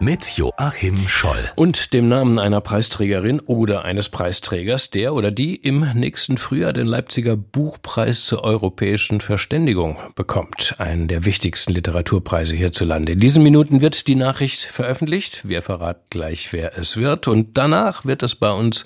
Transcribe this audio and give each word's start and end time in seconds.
mit 0.00 0.36
Joachim 0.36 1.08
Scholl. 1.08 1.50
Und 1.56 1.92
dem 1.92 2.08
Namen 2.08 2.38
einer 2.38 2.60
Preisträgerin 2.60 3.40
oder 3.40 3.84
eines 3.84 4.08
Preisträgers, 4.08 4.90
der 4.90 5.14
oder 5.14 5.30
die 5.30 5.56
im 5.56 5.80
nächsten 5.94 6.38
Frühjahr 6.38 6.72
den 6.72 6.86
Leipziger 6.86 7.36
Buchpreis 7.36 8.22
zur 8.22 8.44
europäischen 8.44 9.20
Verständigung 9.20 9.96
bekommt. 10.14 10.76
Einen 10.78 11.08
der 11.08 11.24
wichtigsten 11.24 11.72
Literaturpreise 11.72 12.54
hierzulande. 12.54 13.12
In 13.12 13.20
diesen 13.20 13.42
Minuten 13.42 13.80
wird 13.80 14.06
die 14.06 14.14
Nachricht 14.14 14.62
veröffentlicht. 14.62 15.48
Wir 15.48 15.62
verraten 15.62 16.04
gleich, 16.10 16.52
wer 16.52 16.78
es 16.78 16.96
wird. 16.96 17.26
Und 17.26 17.56
danach 17.58 18.04
wird 18.04 18.22
es 18.22 18.36
bei 18.36 18.52
uns 18.52 18.84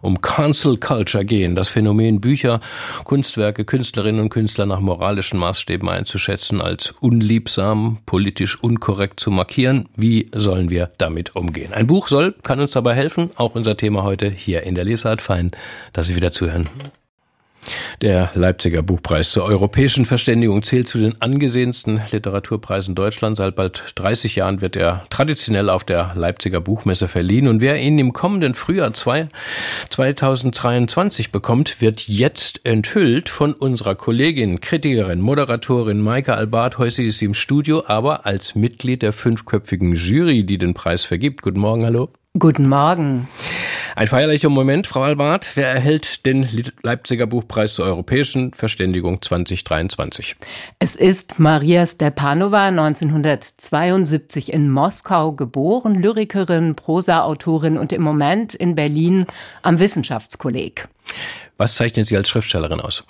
um 0.00 0.20
Cancel 0.20 0.78
Culture 0.78 1.24
gehen. 1.24 1.56
Das 1.56 1.68
Phänomen 1.68 2.20
Bücher, 2.20 2.60
Kunstwerke, 3.04 3.64
Künstlerinnen 3.64 4.20
und 4.20 4.30
Künstler 4.30 4.66
nach 4.66 4.80
moralischen 4.80 5.38
Maßstäben 5.38 5.88
einzuschätzen, 5.88 6.62
als 6.62 6.94
unliebsam, 7.00 7.98
politisch 8.06 8.62
unkorrekt 8.62 9.20
zu 9.20 9.30
markieren. 9.30 9.88
Wie 9.96 10.30
soll 10.34 10.53
sollen 10.54 10.70
wir 10.70 10.90
damit 10.98 11.34
umgehen? 11.34 11.72
Ein 11.72 11.88
Buch 11.88 12.06
soll, 12.06 12.32
kann 12.44 12.60
uns 12.60 12.70
dabei 12.70 12.94
helfen. 12.94 13.30
Auch 13.34 13.56
unser 13.56 13.76
Thema 13.76 14.04
heute 14.04 14.30
hier 14.30 14.62
in 14.62 14.76
der 14.76 14.84
Lesart. 14.84 15.20
Fein, 15.20 15.50
dass 15.92 16.06
Sie 16.06 16.14
wieder 16.14 16.30
zuhören. 16.30 16.68
Der 18.02 18.30
Leipziger 18.34 18.82
Buchpreis 18.82 19.30
zur 19.30 19.44
europäischen 19.44 20.04
Verständigung 20.04 20.62
zählt 20.62 20.88
zu 20.88 20.98
den 20.98 21.22
angesehensten 21.22 22.02
Literaturpreisen 22.10 22.94
Deutschlands. 22.94 23.38
Seit 23.38 23.56
bald 23.56 23.82
30 23.94 24.36
Jahren 24.36 24.60
wird 24.60 24.76
er 24.76 25.06
traditionell 25.10 25.70
auf 25.70 25.84
der 25.84 26.12
Leipziger 26.14 26.60
Buchmesse 26.60 27.08
verliehen. 27.08 27.48
Und 27.48 27.60
wer 27.60 27.80
ihn 27.80 27.98
im 27.98 28.12
kommenden 28.12 28.54
Frühjahr 28.54 28.92
2023 28.94 31.32
bekommt, 31.32 31.80
wird 31.80 32.06
jetzt 32.08 32.60
enthüllt 32.64 33.28
von 33.28 33.54
unserer 33.54 33.94
Kollegin, 33.94 34.60
Kritikerin, 34.60 35.20
Moderatorin 35.20 36.00
Maike 36.00 36.34
Albart. 36.34 36.78
Heute 36.78 37.02
ist 37.02 37.18
sie 37.18 37.26
im 37.26 37.34
Studio, 37.34 37.84
aber 37.86 38.26
als 38.26 38.54
Mitglied 38.54 39.02
der 39.02 39.12
fünfköpfigen 39.12 39.94
Jury, 39.94 40.44
die 40.44 40.58
den 40.58 40.74
Preis 40.74 41.04
vergibt. 41.04 41.42
Guten 41.42 41.60
Morgen, 41.60 41.84
hallo. 41.84 42.10
Guten 42.36 42.68
Morgen. 42.68 43.28
Ein 43.94 44.08
feierlicher 44.08 44.48
Moment, 44.48 44.88
Frau 44.88 45.02
Albart. 45.02 45.52
Wer 45.54 45.68
erhält 45.68 46.26
den 46.26 46.48
Leipziger 46.82 47.28
Buchpreis 47.28 47.74
zur 47.74 47.84
europäischen 47.84 48.52
Verständigung 48.52 49.22
2023? 49.22 50.34
Es 50.80 50.96
ist 50.96 51.38
Maria 51.38 51.86
Stepanova, 51.86 52.66
1972 52.66 54.52
in 54.52 54.68
Moskau 54.68 55.30
geboren, 55.30 55.94
Lyrikerin, 55.94 56.74
Prosaautorin 56.74 57.78
und 57.78 57.92
im 57.92 58.02
Moment 58.02 58.52
in 58.52 58.74
Berlin 58.74 59.26
am 59.62 59.78
Wissenschaftskolleg. 59.78 60.88
Was 61.56 61.76
zeichnet 61.76 62.08
Sie 62.08 62.16
als 62.16 62.28
Schriftstellerin 62.28 62.80
aus? 62.80 63.04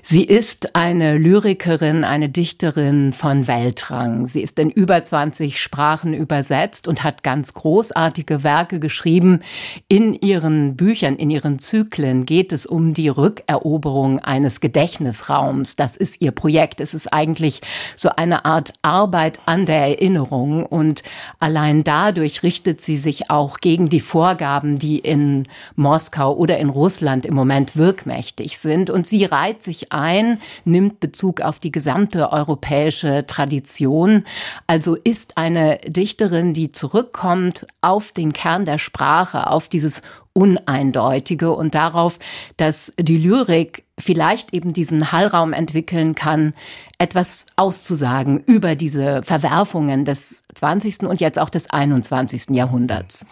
Sie 0.00 0.24
ist 0.24 0.74
eine 0.74 1.18
Lyrikerin, 1.18 2.04
eine 2.04 2.30
Dichterin 2.30 3.12
von 3.12 3.46
Weltrang. 3.46 4.26
Sie 4.26 4.40
ist 4.40 4.58
in 4.58 4.70
über 4.70 5.04
20 5.04 5.60
Sprachen 5.60 6.14
übersetzt 6.14 6.88
und 6.88 7.04
hat 7.04 7.22
ganz 7.22 7.52
großartige 7.52 8.42
Werke 8.44 8.80
geschrieben. 8.80 9.40
In 9.88 10.14
ihren 10.14 10.74
Büchern, 10.74 11.16
in 11.16 11.28
ihren 11.28 11.58
Zyklen 11.58 12.24
geht 12.24 12.52
es 12.52 12.64
um 12.64 12.94
die 12.94 13.10
Rückeroberung 13.10 14.20
eines 14.20 14.60
Gedächtnisraums. 14.60 15.76
Das 15.76 15.98
ist 15.98 16.22
ihr 16.22 16.30
Projekt. 16.30 16.80
Es 16.80 16.94
ist 16.94 17.12
eigentlich 17.12 17.60
so 17.94 18.08
eine 18.16 18.46
Art 18.46 18.72
Arbeit 18.80 19.38
an 19.44 19.66
der 19.66 19.86
Erinnerung 19.86 20.64
und 20.64 21.02
allein 21.40 21.84
dadurch 21.84 22.42
richtet 22.42 22.80
sie 22.80 22.96
sich 22.96 23.28
auch 23.28 23.58
gegen 23.58 23.90
die 23.90 24.00
Vorgaben, 24.00 24.76
die 24.76 24.98
in 24.98 25.46
Moskau 25.76 26.34
oder 26.34 26.56
in 26.56 26.70
Russland 26.70 27.26
im 27.26 27.34
Moment 27.34 27.76
wirkmächtig 27.82 28.58
sind. 28.58 28.90
Und 28.90 29.06
sie 29.06 29.24
reiht 29.24 29.62
sich 29.62 29.92
ein, 29.92 30.40
nimmt 30.64 31.00
Bezug 31.00 31.40
auf 31.40 31.58
die 31.58 31.72
gesamte 31.72 32.30
europäische 32.30 33.26
Tradition. 33.26 34.22
Also 34.68 34.94
ist 34.94 35.36
eine 35.36 35.78
Dichterin, 35.86 36.54
die 36.54 36.70
zurückkommt 36.70 37.66
auf 37.80 38.12
den 38.12 38.32
Kern 38.32 38.64
der 38.64 38.78
Sprache, 38.78 39.48
auf 39.48 39.68
dieses 39.68 40.02
Uneindeutige 40.32 41.52
und 41.52 41.74
darauf, 41.74 42.18
dass 42.56 42.92
die 42.98 43.18
Lyrik 43.18 43.84
vielleicht 44.02 44.52
eben 44.52 44.72
diesen 44.72 45.12
Hallraum 45.12 45.52
entwickeln 45.52 46.14
kann, 46.14 46.54
etwas 47.02 47.46
auszusagen 47.56 48.44
über 48.46 48.76
diese 48.76 49.22
Verwerfungen 49.24 50.04
des 50.04 50.44
20. 50.54 51.00
und 51.00 51.20
jetzt 51.20 51.38
auch 51.38 51.50
des 51.50 51.68
21. 51.68 52.50
Jahrhunderts. 52.50 53.26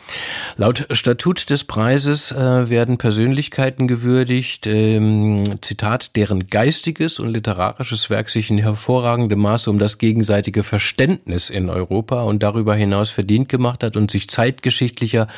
Laut 0.56 0.88
Statut 0.90 1.50
des 1.50 1.62
Preises 1.64 2.32
äh, 2.32 2.68
werden 2.68 2.98
Persönlichkeiten 2.98 3.86
gewürdigt, 3.86 4.66
ähm, 4.66 5.58
Zitat, 5.62 6.16
deren 6.16 6.48
geistiges 6.48 7.20
und 7.20 7.28
literarisches 7.28 8.10
Werk 8.10 8.28
sich 8.30 8.50
in 8.50 8.58
hervorragendem 8.58 9.38
Maße 9.38 9.70
um 9.70 9.78
das 9.78 9.98
gegenseitige 9.98 10.64
Verständnis 10.64 11.48
in 11.48 11.70
Europa 11.70 12.22
und 12.22 12.42
darüber 12.42 12.74
hinaus 12.74 13.10
verdient 13.10 13.48
gemacht 13.48 13.84
hat 13.84 13.96
und 13.96 14.10
sich 14.10 14.28
zeitgeschichtlicher 14.28 15.28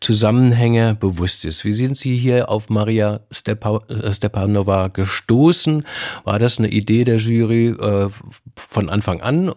Zusammenhänge 0.00 0.94
bewusst 0.94 1.44
ist. 1.44 1.66
Wie 1.66 1.74
sind 1.74 1.98
Sie 1.98 2.16
hier 2.16 2.48
auf 2.48 2.70
Maria 2.70 3.20
Stepa 3.30 3.82
äh, 3.90 4.10
Stepanova 4.74 4.88
gestoßen? 4.88 5.84
War 6.24 6.38
das 6.38 6.58
eine 6.58 6.68
Idee 6.68 7.04
der 7.04 7.16
Jury 7.16 7.68
äh, 7.68 8.08
von 8.56 8.88
Anfang 8.88 9.20
an 9.20 9.52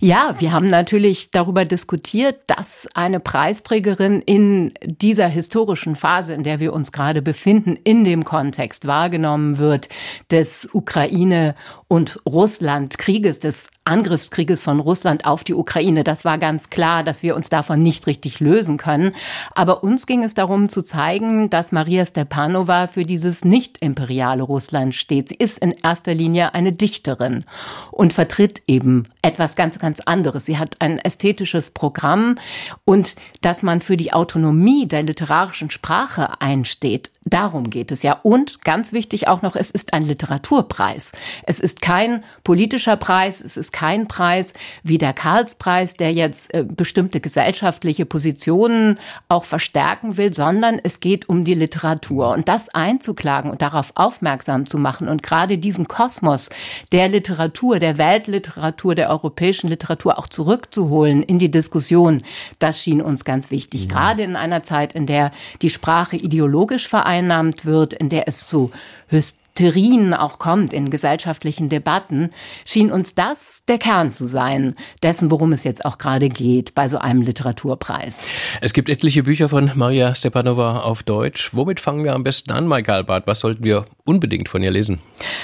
ja, 0.00 0.34
wir 0.40 0.52
haben 0.52 0.66
natürlich 0.66 1.30
darüber 1.30 1.64
diskutiert, 1.64 2.40
dass 2.48 2.88
eine 2.92 3.20
Preisträgerin 3.20 4.20
in 4.20 4.74
dieser 4.84 5.28
historischen 5.28 5.94
Phase, 5.94 6.34
in 6.34 6.42
der 6.42 6.58
wir 6.58 6.72
uns 6.72 6.90
gerade 6.90 7.22
befinden, 7.22 7.78
in 7.84 8.04
dem 8.04 8.24
Kontext 8.24 8.86
wahrgenommen 8.88 9.58
wird 9.58 9.88
des 10.30 10.68
Ukraine- 10.72 11.54
und 11.86 12.18
Russland-Krieges, 12.26 13.38
des 13.38 13.70
Angriffskrieges 13.90 14.62
von 14.62 14.80
Russland 14.80 15.26
auf 15.26 15.44
die 15.44 15.54
Ukraine. 15.54 16.04
Das 16.04 16.24
war 16.24 16.38
ganz 16.38 16.70
klar, 16.70 17.02
dass 17.02 17.22
wir 17.22 17.34
uns 17.34 17.50
davon 17.50 17.82
nicht 17.82 18.06
richtig 18.06 18.40
lösen 18.40 18.76
können. 18.76 19.14
Aber 19.54 19.82
uns 19.82 20.06
ging 20.06 20.22
es 20.22 20.34
darum 20.34 20.68
zu 20.68 20.82
zeigen, 20.82 21.50
dass 21.50 21.72
Maria 21.72 22.06
Stepanova 22.06 22.86
für 22.86 23.04
dieses 23.04 23.44
nicht-imperiale 23.44 24.42
Russland 24.42 24.94
steht. 24.94 25.28
Sie 25.28 25.34
ist 25.34 25.58
in 25.58 25.72
erster 25.72 26.14
Linie 26.14 26.54
eine 26.54 26.72
Dichterin 26.72 27.44
und 27.90 28.12
vertritt 28.12 28.62
eben 28.66 29.08
etwas 29.22 29.56
ganz, 29.56 29.78
ganz 29.78 30.00
anderes. 30.00 30.46
Sie 30.46 30.58
hat 30.58 30.76
ein 30.78 30.98
ästhetisches 30.98 31.72
Programm 31.72 32.36
und 32.84 33.16
dass 33.40 33.62
man 33.62 33.80
für 33.80 33.96
die 33.96 34.12
Autonomie 34.12 34.86
der 34.86 35.02
literarischen 35.02 35.70
Sprache 35.70 36.40
einsteht, 36.40 37.10
darum 37.24 37.70
geht 37.70 37.90
es 37.90 38.02
ja. 38.02 38.18
Und 38.22 38.64
ganz 38.64 38.92
wichtig 38.92 39.28
auch 39.28 39.42
noch, 39.42 39.56
es 39.56 39.70
ist 39.70 39.92
ein 39.92 40.06
Literaturpreis. 40.06 41.12
Es 41.42 41.60
ist 41.60 41.82
kein 41.82 42.24
politischer 42.44 42.96
Preis, 42.96 43.40
es 43.40 43.56
ist 43.56 43.72
kein 43.80 44.08
Preis 44.08 44.52
wie 44.82 44.98
der 44.98 45.14
Karlspreis, 45.14 45.94
der 45.94 46.12
jetzt 46.12 46.52
äh, 46.52 46.64
bestimmte 46.64 47.18
gesellschaftliche 47.18 48.04
Positionen 48.04 48.98
auch 49.30 49.44
verstärken 49.44 50.18
will, 50.18 50.34
sondern 50.34 50.78
es 50.82 51.00
geht 51.00 51.30
um 51.30 51.44
die 51.46 51.54
Literatur. 51.54 52.28
Und 52.28 52.46
das 52.50 52.68
einzuklagen 52.68 53.50
und 53.50 53.62
darauf 53.62 53.92
aufmerksam 53.94 54.66
zu 54.66 54.76
machen 54.76 55.08
und 55.08 55.22
gerade 55.22 55.56
diesen 55.56 55.88
Kosmos 55.88 56.50
der 56.92 57.08
Literatur, 57.08 57.78
der 57.78 57.96
Weltliteratur, 57.96 58.94
der 58.94 59.08
europäischen 59.08 59.68
Literatur 59.68 60.18
auch 60.18 60.28
zurückzuholen 60.28 61.22
in 61.22 61.38
die 61.38 61.50
Diskussion, 61.50 62.22
das 62.58 62.82
schien 62.82 63.00
uns 63.00 63.24
ganz 63.24 63.50
wichtig. 63.50 63.84
Ja. 63.84 63.88
Gerade 63.88 64.24
in 64.24 64.36
einer 64.36 64.62
Zeit, 64.62 64.92
in 64.92 65.06
der 65.06 65.32
die 65.62 65.70
Sprache 65.70 66.16
ideologisch 66.16 66.86
vereinnahmt 66.86 67.64
wird, 67.64 67.94
in 67.94 68.10
der 68.10 68.28
es 68.28 68.46
zu 68.46 68.72
höchst 69.08 69.39
Hysterien 69.60 70.14
auch 70.14 70.38
kommt 70.38 70.72
in 70.72 70.90
gesellschaftlichen 70.90 71.68
Debatten, 71.68 72.30
schien 72.64 72.90
uns 72.90 73.14
das 73.14 73.64
der 73.68 73.76
Kern 73.78 74.10
zu 74.10 74.26
sein, 74.26 74.74
dessen, 75.02 75.30
worum 75.30 75.52
es 75.52 75.64
jetzt 75.64 75.84
auch 75.84 75.98
gerade 75.98 76.30
geht 76.30 76.74
bei 76.74 76.88
so 76.88 76.98
einem 76.98 77.20
Literaturpreis. 77.20 78.28
Es 78.62 78.72
gibt 78.72 78.88
etliche 78.88 79.24
Bücher 79.24 79.50
von 79.50 79.70
Maria 79.74 80.14
Stepanova 80.14 80.80
auf 80.80 81.02
Deutsch. 81.02 81.50
Womit 81.52 81.78
fangen 81.78 82.04
wir 82.04 82.14
am 82.14 82.22
besten 82.22 82.52
an, 82.52 82.66
Maike 82.66 82.92
Albert? 82.92 83.26
Was 83.26 83.40
sollten 83.40 83.62
wir 83.64 83.84
unbedingt 84.04 84.48
von 84.48 84.62
ihr 84.62 84.70
lesen? 84.70 85.00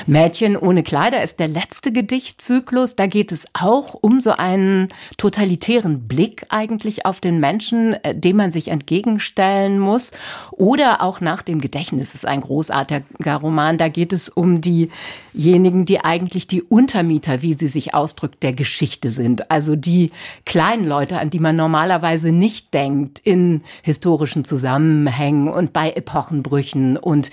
Mädchen 0.07 0.57
ohne 0.57 0.83
Kleider 0.83 1.23
ist 1.23 1.39
der 1.39 1.49
letzte 1.49 1.93
Gedichtzyklus. 1.93 2.97
Da 2.97 3.07
geht 3.07 3.33
es 3.33 3.45
auch 3.53 3.95
um 3.95 4.21
so 4.21 4.33
einen 4.33 4.89
totalitären 5.19 6.09
Blick 6.09 6.47
eigentlich 6.49 7.05
auf 7.07 7.21
den 7.21 7.39
Menschen, 7.39 7.93
äh, 8.03 8.15
dem 8.15 8.37
man 8.37 8.51
sich 8.51 8.69
entgegenstellen 8.69 9.79
muss. 9.79 10.13
Oder 10.53 11.03
auch 11.03 11.21
nach 11.21 11.43
dem 11.43 11.61
Gedächtnis 11.61 12.15
ist 12.15 12.27
ein 12.27 12.41
großartiger 12.41 13.37
Roman. 13.37 13.79
Da 13.79 13.89
geht 13.97 14.13
es 14.13 14.29
um 14.29 14.61
diejenigen, 14.61 15.87
die 15.87 16.01
eigentlich 16.05 16.47
die 16.47 16.63
Untermieter, 16.63 17.41
wie 17.41 17.55
sie 17.55 17.67
sich 17.67 17.95
ausdrückt, 17.95 18.43
der 18.43 18.53
Geschichte 18.53 19.11
sind. 19.11 19.51
Also 19.51 19.75
die 19.75 20.11
kleinen 20.45 20.87
Leute, 20.87 21.19
an 21.19 21.31
die 21.31 21.39
man 21.39 21.57
normalerweise 21.57 22.31
nicht 22.31 22.75
denkt 22.75 23.19
in 23.25 23.63
historischen 23.83 24.45
Zusammenhängen 24.45 25.49
und 25.49 25.73
bei 25.73 25.93
Epochenbrüchen 25.93 26.99
und 26.99 27.31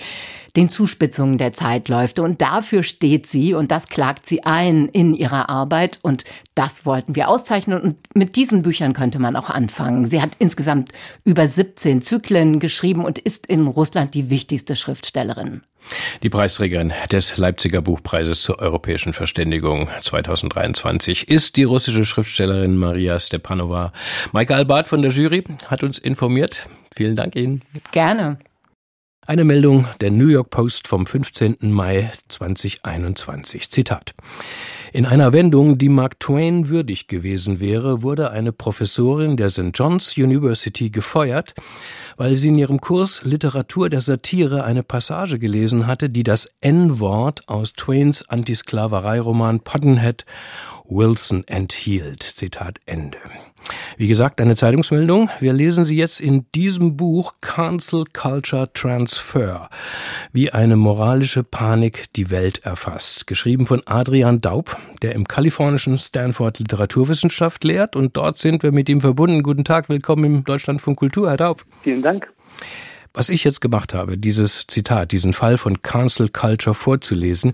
den 0.56 0.70
Zuspitzungen 0.70 1.38
der 1.38 1.54
Zeitläufe. 1.54 2.22
Und 2.22 2.42
dafür 2.42 2.84
steht 2.84 3.26
sie 3.26 3.54
und 3.54 3.72
das 3.72 3.88
klagt 3.88 4.26
sie 4.26 4.44
ein 4.44 4.88
in 4.88 5.14
ihrer 5.14 5.50
Arbeit. 5.50 6.00
Und 6.02 6.24
Das 6.56 6.86
wollten 6.86 7.16
wir 7.16 7.30
auszeichnen 7.30 7.82
und 7.82 7.98
mit 8.16 8.36
diesen 8.36 8.62
Büchern 8.62 8.94
könnte 8.94 9.18
man 9.18 9.36
auch 9.36 9.50
anfangen. 9.50 10.06
Sie 10.06 10.22
hat 10.22 10.32
insgesamt 10.38 10.92
über 11.24 11.48
17 11.48 12.02
Zyklen 12.04 12.60
geschrieben 12.60 13.04
und 13.06 13.18
ist 13.18 13.48
in 13.48 13.66
Russland 13.66 14.14
die 14.14 14.30
wichtigste 14.30 14.76
Schriftstellerin. 14.76 15.64
Die 16.22 16.30
Preisträgerin 16.30 16.94
des 17.12 17.38
Leipziger 17.38 17.82
Buchpreises 17.82 18.42
zur 18.42 18.60
europäischen 18.60 19.14
Verständigung 19.14 19.90
2023 20.02 21.28
ist 21.28 21.58
die 21.58 21.64
russische 21.64 22.06
Schriftstellerin 22.06 22.78
Maria 22.78 23.20
Stepanova. 23.20 23.92
Maike 24.32 24.56
Albart 24.56 24.88
von 24.88 25.02
der 25.02 25.12
Jury 25.12 25.44
hat 25.68 25.84
uns 25.84 25.98
informiert. 25.98 26.70
Vielen 26.96 27.16
Dank 27.16 27.36
Ihnen. 27.36 27.64
Gerne. 27.92 28.38
Eine 29.26 29.46
Meldung 29.46 29.88
der 30.02 30.12
New 30.12 30.28
York 30.28 30.50
Post 30.50 30.86
vom 30.86 31.06
15. 31.06 31.56
Mai 31.62 32.12
2021. 32.28 33.70
Zitat. 33.70 34.14
In 34.92 35.06
einer 35.06 35.32
Wendung, 35.32 35.78
die 35.78 35.88
Mark 35.88 36.20
Twain 36.20 36.68
würdig 36.68 37.08
gewesen 37.08 37.62
wäre, 37.62 38.02
wurde 38.02 38.32
eine 38.32 38.52
Professorin 38.52 39.38
der 39.38 39.50
St. 39.50 39.72
John's 39.74 40.18
University 40.18 40.90
gefeuert, 40.90 41.54
weil 42.18 42.36
sie 42.36 42.50
in 42.50 42.58
ihrem 42.58 42.82
Kurs 42.82 43.24
Literatur 43.24 43.90
der 43.90 44.02
Satire 44.02 44.66
eine 44.66 44.84
Passage 44.84 45.40
gelesen 45.40 45.88
hatte, 45.88 46.10
die 46.10 46.24
das 46.24 46.50
N-Wort 46.60 47.48
aus 47.48 47.72
Twains 47.74 48.28
Antisklavereiroman 48.28 49.62
Puddinhead 49.62 50.26
Wilson 50.94 51.44
enthielt. 51.48 52.24
Zitat 52.24 52.80
Ende. 52.86 53.18
Wie 53.98 54.08
gesagt, 54.08 54.42
eine 54.42 54.56
Zeitungsmeldung. 54.56 55.30
Wir 55.40 55.54
lesen 55.54 55.86
sie 55.86 55.96
jetzt 55.96 56.20
in 56.20 56.46
diesem 56.54 56.98
Buch 56.98 57.34
Cancel 57.42 58.06
Culture 58.14 58.72
Transfer, 58.74 59.70
wie 60.32 60.52
eine 60.52 60.76
moralische 60.76 61.44
Panik 61.44 62.12
die 62.16 62.30
Welt 62.30 62.60
erfasst. 62.66 63.28
Geschrieben 63.28 63.66
von 63.66 63.82
Adrian 63.86 64.40
Daub, 64.40 64.78
der 65.02 65.16
im 65.16 65.28
kalifornischen 65.28 65.98
Stanford 65.98 66.60
Literaturwissenschaft 66.60 67.64
lehrt 67.64 67.96
und 67.96 68.16
dort 68.18 68.38
sind 68.38 68.64
wir 68.64 68.72
mit 68.72 68.90
ihm 68.90 69.02
verbunden. 69.02 69.44
Guten 69.44 69.64
Tag, 69.64 69.90
willkommen 69.90 70.24
im 70.26 70.44
Deutschlandfunk 70.44 70.98
Kultur, 71.00 71.30
Herr 71.30 71.38
Daub. 71.38 71.64
Vielen 71.82 72.02
Dank. 72.02 72.32
Was 73.16 73.30
ich 73.30 73.44
jetzt 73.44 73.62
gemacht 73.62 73.94
habe, 73.94 74.18
dieses 74.18 74.66
Zitat, 74.68 75.12
diesen 75.12 75.34
Fall 75.34 75.58
von 75.58 75.84
Cancel 75.84 76.30
Culture 76.30 76.74
vorzulesen, 76.74 77.54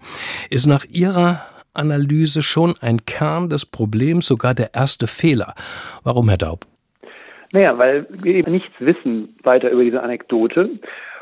ist 0.50 0.66
nach 0.66 0.86
Ihrer 0.86 1.49
Analyse 1.74 2.42
schon 2.42 2.76
ein 2.82 3.06
Kern 3.06 3.50
des 3.50 3.66
Problems, 3.66 4.28
sogar 4.28 4.54
der 4.54 4.74
erste 4.74 5.08
Fehler. 5.08 5.54
Warum, 6.04 6.30
Herr 6.30 6.38
Daub? 6.38 6.66
Naja, 7.52 7.78
weil 7.78 8.06
wir 8.22 8.36
eben 8.36 8.52
nichts 8.52 8.76
wissen 8.80 9.36
weiter 9.44 9.72
über 9.72 9.84
diese 9.84 10.04
Anekdote 10.04 10.80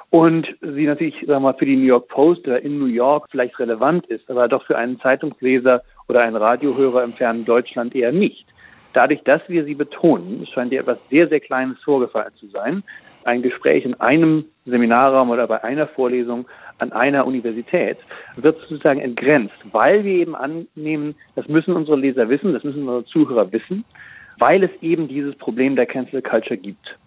und 0.10 0.56
sie 0.62 0.86
natürlich, 0.86 1.20
sagen 1.20 1.30
wir 1.30 1.40
mal, 1.40 1.54
für 1.54 1.66
die 1.66 1.76
New 1.76 1.86
York 1.86 2.08
Post 2.08 2.48
oder 2.48 2.62
in 2.62 2.80
New 2.80 2.88
York 2.88 3.28
vielleicht 3.30 3.60
relevant 3.60 4.06
ist, 4.08 4.30
aber 4.30 4.48
doch 4.48 4.66
für 4.66 4.78
einen 4.78 5.00
Zeitungsleser 5.00 5.84
oder 6.08 6.22
einen 6.22 6.36
Radiohörer 6.36 7.04
im 7.04 7.14
fernen 7.14 7.46
Deutschland 7.46 7.96
eher 7.96 8.12
nicht. 8.12 8.48
Dadurch, 8.94 9.22
dass 9.24 9.42
wir 9.48 9.66
sie 9.66 9.76
betonen, 9.76 10.46
scheint 10.48 10.72
ihr 10.72 10.80
etwas 10.80 10.98
sehr, 11.10 11.28
sehr 11.28 11.40
Kleines 11.40 11.82
vorgefallen 11.84 12.34
zu 12.36 12.48
sein. 12.48 12.84
Ein 13.28 13.42
Gespräch 13.42 13.84
in 13.84 13.94
einem 13.96 14.46
Seminarraum 14.66 15.30
oder 15.32 15.48
bei 15.48 15.62
einer 15.62 15.86
Vorlesung 15.86 16.48
an 16.78 16.94
einer 16.94 17.28
Universität 17.28 17.98
wird 18.38 18.62
sozusagen 18.62 19.02
entgrenzt, 19.02 19.56
weil 19.74 20.06
wir 20.06 20.14
eben 20.14 20.34
annehmen, 20.34 21.14
das 21.36 21.50
müssen 21.50 21.76
unsere 21.76 21.98
Leser 21.98 22.30
wissen, 22.30 22.54
das 22.54 22.64
müssen 22.64 22.88
unsere 22.88 23.04
Zuhörer 23.04 23.52
wissen, 23.52 23.84
weil 24.38 24.64
es 24.64 24.72
eben 24.82 25.10
dieses 25.10 25.36
Problem 25.36 25.76
der 25.76 25.88
Cancel 25.88 26.22
Culture 26.22 26.56
gibt. 26.56 26.98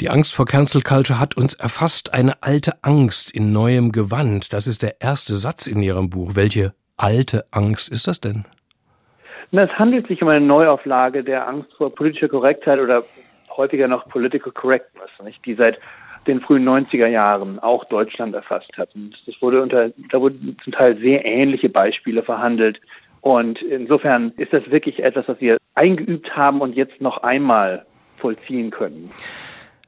Die 0.00 0.08
Angst 0.08 0.36
vor 0.36 0.46
Cancel 0.46 0.82
Culture 0.82 1.18
hat 1.18 1.36
uns 1.36 1.54
erfasst, 1.54 2.14
eine 2.14 2.40
alte 2.40 2.74
Angst 2.82 3.32
in 3.32 3.50
neuem 3.50 3.90
Gewand. 3.90 4.52
Das 4.52 4.68
ist 4.68 4.84
der 4.84 5.00
erste 5.00 5.34
Satz 5.34 5.66
in 5.66 5.82
Ihrem 5.82 6.10
Buch. 6.10 6.36
Welche 6.36 6.74
alte 6.96 7.44
Angst 7.50 7.88
ist 7.88 8.06
das 8.06 8.20
denn? 8.20 8.44
Na, 9.50 9.64
es 9.64 9.78
handelt 9.80 10.06
sich 10.06 10.22
um 10.22 10.28
eine 10.28 10.46
Neuauflage 10.46 11.24
der 11.24 11.48
Angst 11.48 11.72
vor 11.76 11.92
politischer 11.92 12.28
Korrektheit 12.28 12.78
oder 12.78 13.02
häufiger 13.58 13.88
noch 13.88 14.08
Political 14.08 14.52
Correctness, 14.52 15.10
nicht? 15.22 15.44
die 15.44 15.52
seit 15.52 15.78
den 16.26 16.40
frühen 16.40 16.66
90er 16.66 17.06
Jahren 17.06 17.58
auch 17.58 17.84
Deutschland 17.84 18.34
erfasst 18.34 18.76
hat. 18.76 18.94
Und 18.94 19.16
das 19.26 19.40
wurde 19.40 19.62
unter, 19.62 19.90
da 20.10 20.20
wurden 20.20 20.56
zum 20.62 20.72
Teil 20.72 20.96
sehr 20.98 21.24
ähnliche 21.24 21.68
Beispiele 21.68 22.22
verhandelt. 22.22 22.80
Und 23.20 23.62
insofern 23.62 24.32
ist 24.36 24.52
das 24.52 24.70
wirklich 24.70 25.02
etwas, 25.02 25.28
was 25.28 25.40
wir 25.40 25.58
eingeübt 25.74 26.36
haben 26.36 26.60
und 26.60 26.76
jetzt 26.76 27.00
noch 27.00 27.18
einmal 27.18 27.84
vollziehen 28.16 28.70
können. 28.70 29.10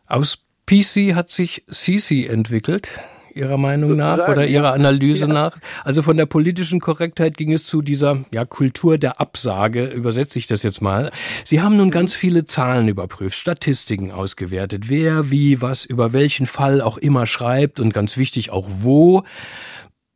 Aus 0.06 0.38
PC 0.66 1.14
hat 1.14 1.30
sich 1.30 1.64
CC 1.70 2.26
entwickelt. 2.26 3.00
Ihrer 3.40 3.56
Meinung 3.56 3.96
nach 3.96 4.28
oder 4.28 4.46
Ihrer 4.46 4.72
Analyse 4.72 5.26
ja. 5.26 5.32
nach? 5.32 5.56
Also 5.84 6.02
von 6.02 6.16
der 6.16 6.26
politischen 6.26 6.78
Korrektheit 6.78 7.36
ging 7.36 7.52
es 7.52 7.66
zu 7.66 7.82
dieser 7.82 8.24
ja, 8.32 8.44
Kultur 8.44 8.98
der 8.98 9.20
Absage, 9.20 9.86
übersetze 9.86 10.38
ich 10.38 10.46
das 10.46 10.62
jetzt 10.62 10.80
mal. 10.80 11.10
Sie 11.44 11.60
haben 11.60 11.76
nun 11.76 11.90
ganz 11.90 12.14
viele 12.14 12.44
Zahlen 12.44 12.86
überprüft, 12.88 13.36
Statistiken 13.36 14.12
ausgewertet, 14.12 14.88
wer, 14.88 15.30
wie, 15.30 15.62
was, 15.62 15.84
über 15.84 16.12
welchen 16.12 16.46
Fall 16.46 16.80
auch 16.80 16.98
immer 16.98 17.26
schreibt 17.26 17.80
und 17.80 17.94
ganz 17.94 18.16
wichtig 18.16 18.50
auch 18.50 18.68
wo. 18.68 19.22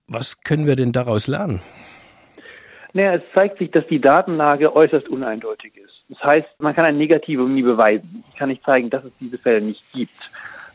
Was 0.07 0.43
können 0.43 0.67
wir 0.67 0.77
denn 0.77 0.93
daraus 0.93 1.27
lernen? 1.27 1.63
Naja, 2.93 3.15
es 3.15 3.23
zeigt 3.35 3.59
sich, 3.59 3.73
dass 3.73 3.87
die 3.89 4.01
Datenlage 4.01 4.77
äußerst 4.77 5.09
uneindeutig 5.09 5.77
ist. 5.77 6.05
Das 6.09 6.23
heißt, 6.23 6.49
man 6.61 6.77
kann 6.77 6.85
ein 6.85 6.97
Negativum 6.97 7.53
nie 7.53 7.63
beweisen. 7.63 8.23
Ich 8.31 8.37
kann 8.37 8.51
nicht 8.51 8.65
zeigen, 8.65 8.89
dass 8.89 9.03
es 9.03 9.19
diese 9.19 9.37
Fälle 9.37 9.61
nicht 9.61 9.93
gibt. 9.93 10.31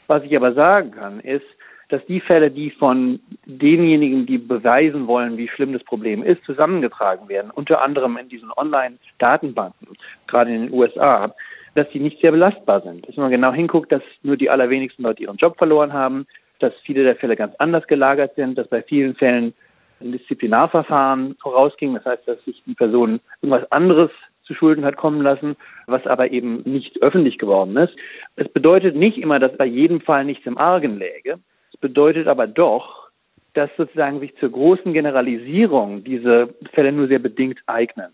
Was 0.08 0.24
ich 0.24 0.36
aber 0.36 0.54
sagen 0.54 0.92
kann, 0.92 1.22
ist, 1.22 1.46
dass 1.90 2.06
die 2.06 2.20
Fälle, 2.20 2.52
die 2.52 2.70
von 2.70 3.20
denjenigen, 3.46 4.26
die 4.26 4.38
beweisen 4.38 5.08
wollen, 5.08 5.38
wie 5.38 5.48
schlimm 5.48 5.74
das 5.74 5.84
Problem 5.84 6.24
ist, 6.24 6.44
zusammengetragen 6.46 7.28
werden, 7.28 7.52
unter 7.52 7.82
anderem 7.82 8.16
in 8.18 8.30
diesen 8.30 8.52
Online-Datenbanken, 8.56 9.88
gerade 10.28 10.54
in 10.54 10.68
den 10.68 10.74
USA, 10.74 11.34
dass 11.76 11.90
die 11.90 12.00
nicht 12.00 12.22
sehr 12.22 12.32
belastbar 12.32 12.82
sind. 12.82 13.08
Dass 13.08 13.18
man 13.18 13.32
genau 13.32 13.52
hinguckt, 13.52 13.92
dass 13.92 14.04
nur 14.22 14.38
die 14.38 14.50
allerwenigsten 14.50 15.04
Leute 15.04 15.24
ihren 15.24 15.38
Job 15.38 15.58
verloren 15.58 15.92
haben, 15.92 16.28
dass 16.60 16.76
viele 16.82 17.04
der 17.04 17.16
Fälle 17.16 17.36
ganz 17.36 17.56
anders 17.58 17.88
gelagert 17.88 18.36
sind, 18.36 18.58
dass 18.58 18.68
bei 18.68 18.84
vielen 18.84 19.16
Fällen 19.16 19.54
ein 20.02 20.12
Disziplinarverfahren 20.12 21.36
vorausging. 21.42 21.96
Das 21.96 22.06
heißt, 22.06 22.28
dass 22.28 22.44
sich 22.46 22.62
die 22.66 22.76
Person 22.76 23.20
irgendwas 23.42 23.70
anderes 23.72 24.12
zu 24.44 24.54
Schulden 24.54 24.86
hat 24.86 24.98
kommen 24.98 25.22
lassen, 25.22 25.56
was 25.88 26.06
aber 26.08 26.32
eben 26.32 26.62
nicht 26.66 27.02
öffentlich 27.02 27.38
geworden 27.38 27.76
ist. 27.78 27.96
Es 28.36 28.50
bedeutet 28.50 28.96
nicht 28.96 29.18
immer, 29.18 29.40
dass 29.40 29.56
bei 29.58 29.66
jedem 29.66 30.02
Fall 30.02 30.26
nichts 30.26 30.46
im 30.46 30.58
Argen 30.58 30.98
läge 30.98 31.40
bedeutet 31.82 32.28
aber 32.28 32.48
doch, 32.48 33.10
dass 33.54 33.70
sozusagen 33.78 34.20
sich 34.20 34.36
zur 34.38 34.52
großen 34.52 34.94
Generalisierung 34.94 36.04
diese 36.04 36.54
Fälle 36.74 36.92
nur 36.92 37.08
sehr 37.08 37.20
bedingt 37.20 37.60
eignen. 37.66 38.12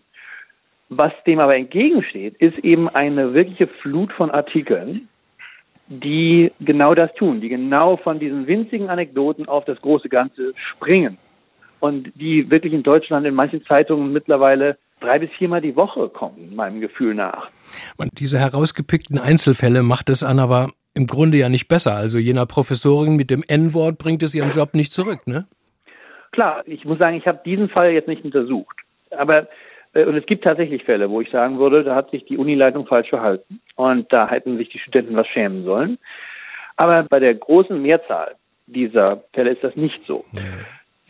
Was 0.88 1.12
dem 1.26 1.40
aber 1.40 1.56
entgegensteht, 1.56 2.36
ist 2.38 2.58
eben 2.58 2.88
eine 2.88 3.34
wirkliche 3.34 3.66
Flut 3.66 4.12
von 4.12 4.30
Artikeln, 4.30 5.08
die 5.88 6.52
genau 6.60 6.94
das 6.94 7.12
tun, 7.14 7.40
die 7.40 7.48
genau 7.48 7.96
von 7.96 8.18
diesen 8.18 8.46
winzigen 8.46 8.88
Anekdoten 8.88 9.46
auf 9.46 9.64
das 9.64 9.80
große 9.80 10.08
Ganze 10.08 10.52
springen 10.56 11.18
und 11.80 12.12
die 12.14 12.50
wirklich 12.50 12.72
in 12.72 12.82
Deutschland 12.82 13.26
in 13.26 13.34
manchen 13.34 13.64
Zeitungen 13.64 14.12
mittlerweile 14.12 14.78
drei 15.00 15.18
bis 15.18 15.30
viermal 15.30 15.60
die 15.60 15.76
Woche 15.76 16.08
kommen, 16.08 16.54
meinem 16.54 16.80
Gefühl 16.80 17.14
nach. 17.14 17.50
diese 18.18 18.38
herausgepickten 18.38 19.18
Einzelfälle 19.18 19.82
macht 19.82 20.08
es 20.08 20.22
an, 20.22 20.38
aber 20.38 20.70
im 20.96 21.06
Grunde 21.06 21.36
ja 21.36 21.48
nicht 21.48 21.68
besser. 21.68 21.94
Also 21.94 22.18
jener 22.18 22.46
Professorin 22.46 23.16
mit 23.16 23.30
dem 23.30 23.44
N-Wort 23.46 23.98
bringt 23.98 24.22
es 24.22 24.34
ihren 24.34 24.50
Job 24.50 24.74
nicht 24.74 24.92
zurück, 24.92 25.26
ne? 25.26 25.46
Klar, 26.32 26.64
ich 26.66 26.84
muss 26.84 26.98
sagen, 26.98 27.16
ich 27.16 27.26
habe 27.26 27.40
diesen 27.44 27.68
Fall 27.68 27.92
jetzt 27.92 28.08
nicht 28.08 28.24
untersucht. 28.24 28.76
Aber 29.10 29.46
äh, 29.92 30.04
und 30.04 30.16
es 30.16 30.24
gibt 30.24 30.44
tatsächlich 30.44 30.84
Fälle, 30.84 31.10
wo 31.10 31.20
ich 31.20 31.30
sagen 31.30 31.58
würde, 31.58 31.84
da 31.84 31.94
hat 31.94 32.10
sich 32.10 32.24
die 32.24 32.38
Unileitung 32.38 32.86
falsch 32.86 33.10
verhalten 33.10 33.60
und 33.76 34.10
da 34.12 34.28
hätten 34.28 34.56
sich 34.56 34.70
die 34.70 34.78
Studenten 34.78 35.14
was 35.16 35.26
schämen 35.26 35.64
sollen. 35.64 35.98
Aber 36.76 37.04
bei 37.04 37.20
der 37.20 37.34
großen 37.34 37.80
Mehrzahl 37.80 38.34
dieser 38.66 39.22
Fälle 39.32 39.50
ist 39.50 39.62
das 39.62 39.76
nicht 39.76 40.04
so. 40.06 40.24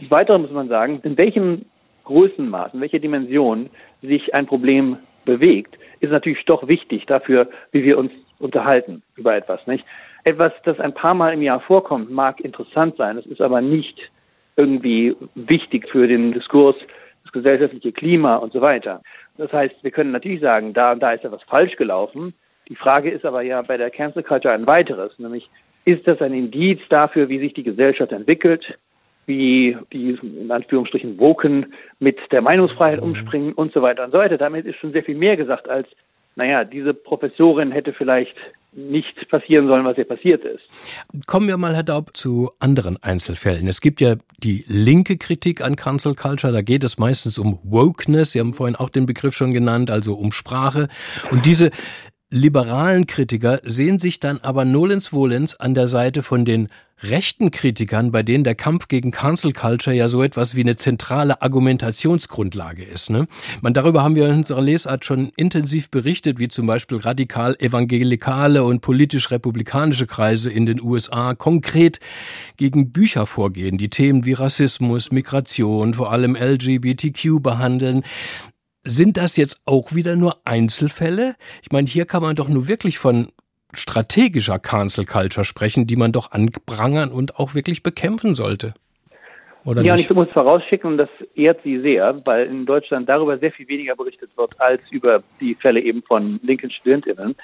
Des 0.01 0.11
Weiteren 0.11 0.43
muss 0.43 0.51
man 0.51 0.69
sagen, 0.69 1.01
in 1.05 1.17
welchem 1.17 1.65
Größenmaß, 2.05 2.75
in 2.75 2.81
welcher 2.81 2.99
Dimension 2.99 3.71
sich 4.03 4.35
ein 4.35 4.47
Problem 4.47 4.99
bewegt, 5.25 5.79
ist 6.01 6.11
natürlich 6.11 6.45
doch 6.45 6.69
wichtig 6.69 7.07
dafür, 7.07 7.49
wie 7.73 7.83
wir 7.83 7.99
uns 7.99 8.13
unterhalten 8.39 9.03
über 9.17 9.35
etwas, 9.35 9.67
nicht? 9.67 9.85
Etwas, 10.25 10.53
das 10.65 10.81
ein 10.81 10.95
paar 10.95 11.15
Mal 11.15 11.35
im 11.35 11.43
Jahr 11.43 11.61
vorkommt, 11.61 12.11
mag 12.11 12.41
interessant 12.41 12.97
sein, 12.97 13.17
es 13.19 13.27
ist 13.27 13.41
aber 13.41 13.61
nicht 13.61 14.11
irgendwie 14.57 15.17
wichtig 15.35 15.89
für 15.89 16.09
den 16.09 16.33
Diskurs, 16.33 16.77
das 17.23 17.33
gesellschaftliche 17.33 17.93
Klima 17.93 18.37
und 18.37 18.53
so 18.53 18.61
weiter. 18.61 19.03
Das 19.37 19.53
heißt, 19.53 19.83
wir 19.83 19.91
können 19.91 20.13
natürlich 20.13 20.41
sagen, 20.41 20.73
da 20.73 20.93
und 20.93 21.03
da 21.03 21.13
ist 21.13 21.25
etwas 21.25 21.43
falsch 21.45 21.77
gelaufen. 21.77 22.35
Die 22.69 22.77
Frage 22.77 23.11
ist 23.11 23.25
aber 23.25 23.43
ja 23.43 23.63
bei 23.63 23.77
der 23.77 23.91
Cancel 23.91 24.23
Culture 24.23 24.55
ein 24.55 24.67
weiteres, 24.67 25.19
nämlich 25.19 25.51
ist 25.85 26.07
das 26.09 26.21
ein 26.21 26.35
Indiz 26.35 26.81
dafür, 26.89 27.29
wie 27.29 27.39
sich 27.39 27.55
die 27.55 27.63
Gesellschaft 27.63 28.13
entwickelt, 28.13 28.79
wie 29.27 29.77
die 29.93 30.19
in 30.23 30.51
Anführungsstrichen 30.51 31.19
Woken 31.19 31.75
mit 31.99 32.33
der 32.33 32.43
Meinungsfreiheit 32.43 33.01
umspringen 33.01 33.53
und 33.53 33.73
so 33.73 33.83
weiter 33.83 34.05
und 34.05 34.13
so 34.13 34.19
weiter. 34.19 34.39
Damit 34.39 34.67
ist 34.67 34.77
schon 34.77 34.93
sehr 34.93 35.05
viel 35.05 35.17
mehr 35.17 35.37
gesagt 35.37 35.69
als 35.69 35.89
naja, 36.37 36.65
diese 36.65 36.95
Professorin 36.95 37.73
hätte 37.73 37.93
vielleicht 37.93 38.37
nicht 38.73 39.29
passieren 39.31 39.67
sollen, 39.67 39.87
was 39.87 39.95
hier 39.95 40.05
passiert 40.05 40.45
ist. 40.45 40.69
Kommen 41.27 41.49
wir 41.49 41.57
mal, 41.57 41.75
Herr 41.75 41.83
Daub, 41.83 42.15
zu 42.15 42.51
anderen 42.59 43.03
Einzelfällen. 43.03 43.67
Es 43.69 43.81
gibt 43.81 44.03
ja 44.03 44.17
die 44.39 44.65
linke 44.69 45.17
Kritik 45.17 45.65
an 45.65 45.77
Cancel 45.77 46.15
Culture. 46.15 46.53
Da 46.53 46.61
geht 46.61 46.85
es 46.85 46.99
meistens 46.99 47.39
um 47.39 47.59
Wokeness. 47.65 48.33
Sie 48.33 48.41
haben 48.41 48.53
vorhin 48.53 48.77
auch 48.77 48.91
den 48.91 49.07
Begriff 49.07 49.35
schon 49.35 49.55
genannt, 49.55 49.91
also 49.91 50.15
um 50.15 50.31
Sprache. 50.31 50.89
Und 51.31 51.47
diese 51.47 51.71
liberalen 52.31 53.07
Kritiker 53.07 53.61
sehen 53.65 53.99
sich 53.99 54.21
dann 54.21 54.41
aber 54.41 54.67
nolens 54.67 55.09
volens 55.09 55.59
an 55.59 55.75
der 55.75 55.89
Seite 55.89 56.23
von 56.23 56.45
den 56.45 56.69
rechten 57.03 57.51
Kritikern, 57.51 58.11
bei 58.11 58.23
denen 58.23 58.45
der 58.45 58.55
Kampf 58.55 58.89
gegen 58.89 59.11
Cancel 59.11 59.53
Culture 59.53 59.95
ja 59.95 60.09
so 60.09 60.23
etwas 60.23 60.55
wie 60.55 60.63
eine 60.63 60.77
zentrale 60.77 61.43
Argumentationsgrundlage 61.43 62.85
ist. 62.85 63.11
Ne? 63.11 63.27
Man, 63.61 63.75
darüber 63.75 64.03
haben 64.03 64.15
wir 64.15 64.27
in 64.29 64.39
unserer 64.39 64.63
Lesart 64.63 65.05
schon 65.05 65.31
intensiv 65.37 65.91
berichtet, 65.91 66.39
wie 66.39 66.49
zum 66.49 66.67
Beispiel 66.67 66.99
radikal 66.99 67.55
evangelikale 67.59 68.65
und 68.65 68.81
politisch-republikanische 68.81 70.07
Kreise 70.07 70.51
in 70.51 70.65
den 70.65 70.81
USA 70.81 71.35
konkret 71.35 72.01
gegen 72.57 72.93
Bücher 72.93 73.27
vorgehen, 73.27 73.77
die 73.77 73.91
Themen 73.91 74.25
wie 74.25 74.33
Rassismus, 74.33 75.13
Migration, 75.13 75.95
vor 75.95 76.13
allem 76.13 76.35
LGBTQ 76.35 77.43
behandeln. 77.43 78.05
Sind 78.85 79.17
das 79.17 79.37
jetzt 79.37 79.61
auch 79.65 79.95
wieder 79.95 80.17
nur 80.17 80.47
Einzelfälle? 80.47 81.35
Ich 81.61 81.73
meine, 81.73 81.89
hier 81.89 82.07
kann 82.07 82.23
man 82.23 82.37
doch 82.37 82.49
nur 82.49 82.69
wirklich 82.69 82.99
von 82.99 83.29
strategischer 83.73 84.59
Cancel 84.59 85.05
Culture 85.05 85.45
sprechen, 85.45 85.87
die 85.87 85.97
man 85.97 86.13
doch 86.13 86.33
anprangern 86.33 87.13
und 87.13 87.37
auch 87.37 87.55
wirklich 87.55 87.83
bekämpfen 87.83 88.35
sollte. 88.35 88.75
Oder 89.65 89.83
ja, 89.83 89.95
nicht? 89.95 90.09
und 90.09 90.17
ich 90.17 90.17
muss 90.17 90.33
vorausschicken, 90.33 90.93
und 90.93 90.99
das 90.99 91.09
ehrt 91.35 91.61
Sie 91.65 91.81
sehr, 91.81 92.23
weil 92.25 92.47
in 92.47 92.67
Deutschland 92.67 93.09
darüber 93.09 93.37
sehr 93.39 93.51
viel 93.51 93.67
weniger 93.67 93.97
berichtet 93.97 94.31
wird 94.37 94.61
als 94.61 94.81
über 94.91 95.25
die 95.41 95.57
Fälle 95.57 95.81
eben 95.81 96.03
von 96.03 96.39
linken 96.43 96.71
Studentinnen. 96.71 97.35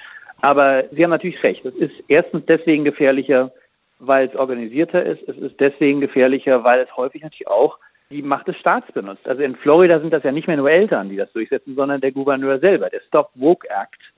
Aber 0.41 0.85
Sie 0.93 1.03
haben 1.03 1.11
natürlich 1.11 1.43
recht. 1.43 1.65
Es 1.65 1.75
ist 1.75 2.05
erstens 2.07 2.45
deswegen 2.47 2.85
gefährlicher, 2.85 3.53
weil 3.99 4.29
es 4.29 4.37
organisierter 4.37 5.05
ist. 5.05 5.29
Es 5.29 5.37
ist 5.37 5.59
deswegen 5.59 6.01
gefährlicher, 6.01 6.63
weil 6.63 6.81
es 6.81 6.97
häufig 6.97 7.23
natürlich 7.23 7.49
auch 7.49 7.79
die 8.11 8.23
Macht 8.23 8.47
des 8.47 8.57
Staats 8.57 8.91
benutzt. 8.93 9.27
Also 9.27 9.43
in 9.43 9.57
Florida 9.57 9.99
sind 9.99 10.13
das 10.13 10.23
ja 10.23 10.33
nicht 10.33 10.47
mehr 10.47 10.57
nur 10.57 10.71
Eltern, 10.71 11.09
die 11.09 11.17
das 11.17 11.33
durchsetzen, 11.33 11.75
sondern 11.75 12.01
der 12.01 12.13
Gouverneur 12.13 12.59
selber. 12.61 12.91
Der 12.91 13.01
Stop 13.01 13.31
Woke 13.35 13.69
Act 13.69 14.13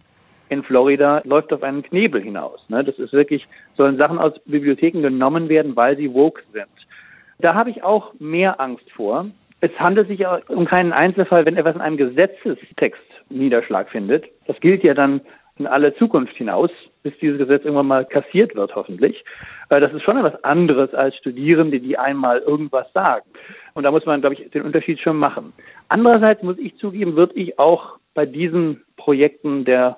in 0.48 0.62
Florida 0.62 1.22
läuft 1.24 1.52
auf 1.52 1.62
einen 1.62 1.82
Knebel 1.82 2.22
hinaus. 2.22 2.64
Ne? 2.68 2.84
Das 2.84 2.98
ist 2.98 3.12
wirklich, 3.12 3.48
sollen 3.76 3.96
Sachen 3.96 4.18
aus 4.18 4.38
Bibliotheken 4.46 5.02
genommen 5.02 5.48
werden, 5.48 5.76
weil 5.76 5.96
sie 5.96 6.12
woke 6.12 6.42
sind. 6.52 6.68
Da 7.38 7.54
habe 7.54 7.70
ich 7.70 7.82
auch 7.82 8.12
mehr 8.18 8.60
Angst 8.60 8.90
vor. 8.92 9.26
Es 9.60 9.78
handelt 9.80 10.08
sich 10.08 10.24
um 10.48 10.66
keinen 10.66 10.92
Einzelfall, 10.92 11.46
wenn 11.46 11.56
etwas 11.56 11.74
in 11.74 11.80
einem 11.80 11.96
Gesetzestext 11.96 13.02
Niederschlag 13.30 13.88
findet. 13.88 14.26
Das 14.46 14.60
gilt 14.60 14.84
ja 14.84 14.94
dann 14.94 15.22
in 15.56 15.66
alle 15.66 15.94
Zukunft 15.94 16.36
hinaus, 16.36 16.70
bis 17.02 17.16
dieses 17.18 17.38
Gesetz 17.38 17.64
irgendwann 17.64 17.86
mal 17.86 18.04
kassiert 18.04 18.56
wird, 18.56 18.74
hoffentlich. 18.74 19.24
Äh, 19.68 19.80
das 19.80 19.92
ist 19.92 20.02
schon 20.02 20.16
etwas 20.16 20.42
anderes 20.42 20.92
als 20.94 21.16
Studierende, 21.16 21.80
die 21.80 21.96
einmal 21.96 22.40
irgendwas 22.40 22.92
sagen. 22.92 23.24
Und 23.74 23.84
da 23.84 23.90
muss 23.90 24.04
man, 24.04 24.20
glaube 24.20 24.34
ich, 24.34 24.50
den 24.50 24.62
Unterschied 24.62 24.98
schon 24.98 25.16
machen. 25.16 25.52
Andererseits 25.88 26.42
muss 26.42 26.58
ich 26.58 26.76
zugeben, 26.76 27.14
würde 27.16 27.34
ich 27.36 27.58
auch 27.58 27.98
bei 28.14 28.26
diesen 28.26 28.82
Projekten 28.96 29.64
der 29.64 29.96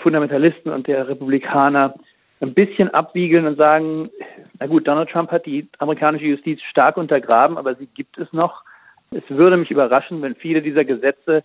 Fundamentalisten 0.00 0.72
und 0.72 0.86
der 0.86 1.08
Republikaner 1.08 1.94
ein 2.40 2.54
bisschen 2.54 2.88
abwiegeln 2.88 3.46
und 3.46 3.56
sagen, 3.56 4.10
na 4.58 4.66
gut, 4.66 4.88
Donald 4.88 5.10
Trump 5.10 5.30
hat 5.30 5.46
die 5.46 5.68
amerikanische 5.78 6.26
Justiz 6.26 6.62
stark 6.62 6.96
untergraben, 6.96 7.58
aber 7.58 7.74
sie 7.74 7.86
gibt 7.86 8.18
es 8.18 8.32
noch. 8.32 8.64
Es 9.10 9.22
würde 9.28 9.56
mich 9.56 9.70
überraschen, 9.70 10.22
wenn 10.22 10.34
viele 10.34 10.62
dieser 10.62 10.84
Gesetze 10.84 11.44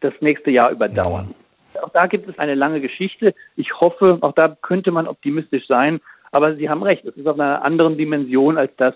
das 0.00 0.14
nächste 0.20 0.50
Jahr 0.50 0.70
überdauern. 0.70 1.34
Auch 1.80 1.90
da 1.90 2.06
gibt 2.06 2.28
es 2.28 2.38
eine 2.38 2.54
lange 2.54 2.80
Geschichte. 2.80 3.34
Ich 3.56 3.80
hoffe, 3.80 4.18
auch 4.20 4.32
da 4.32 4.48
könnte 4.48 4.90
man 4.90 5.06
optimistisch 5.06 5.66
sein, 5.66 6.00
aber 6.30 6.56
Sie 6.56 6.68
haben 6.68 6.82
recht, 6.82 7.04
es 7.04 7.16
ist 7.16 7.26
auf 7.26 7.38
einer 7.38 7.62
anderen 7.62 7.96
Dimension 7.96 8.58
als 8.58 8.72
das, 8.76 8.94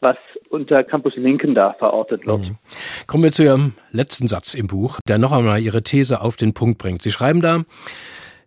was 0.00 0.16
unter 0.50 0.84
Campus 0.84 1.16
Lincoln 1.16 1.54
da 1.54 1.72
verortet 1.74 2.26
wird. 2.26 2.40
Mhm. 2.40 2.56
Kommen 3.06 3.24
wir 3.24 3.32
zu 3.32 3.44
Ihrem 3.44 3.74
letzten 3.92 4.28
Satz 4.28 4.54
im 4.54 4.66
Buch, 4.66 4.98
der 5.08 5.18
noch 5.18 5.32
einmal 5.32 5.60
Ihre 5.60 5.82
These 5.82 6.20
auf 6.20 6.36
den 6.36 6.54
Punkt 6.54 6.78
bringt. 6.78 7.02
Sie 7.02 7.10
schreiben 7.10 7.40
da, 7.40 7.62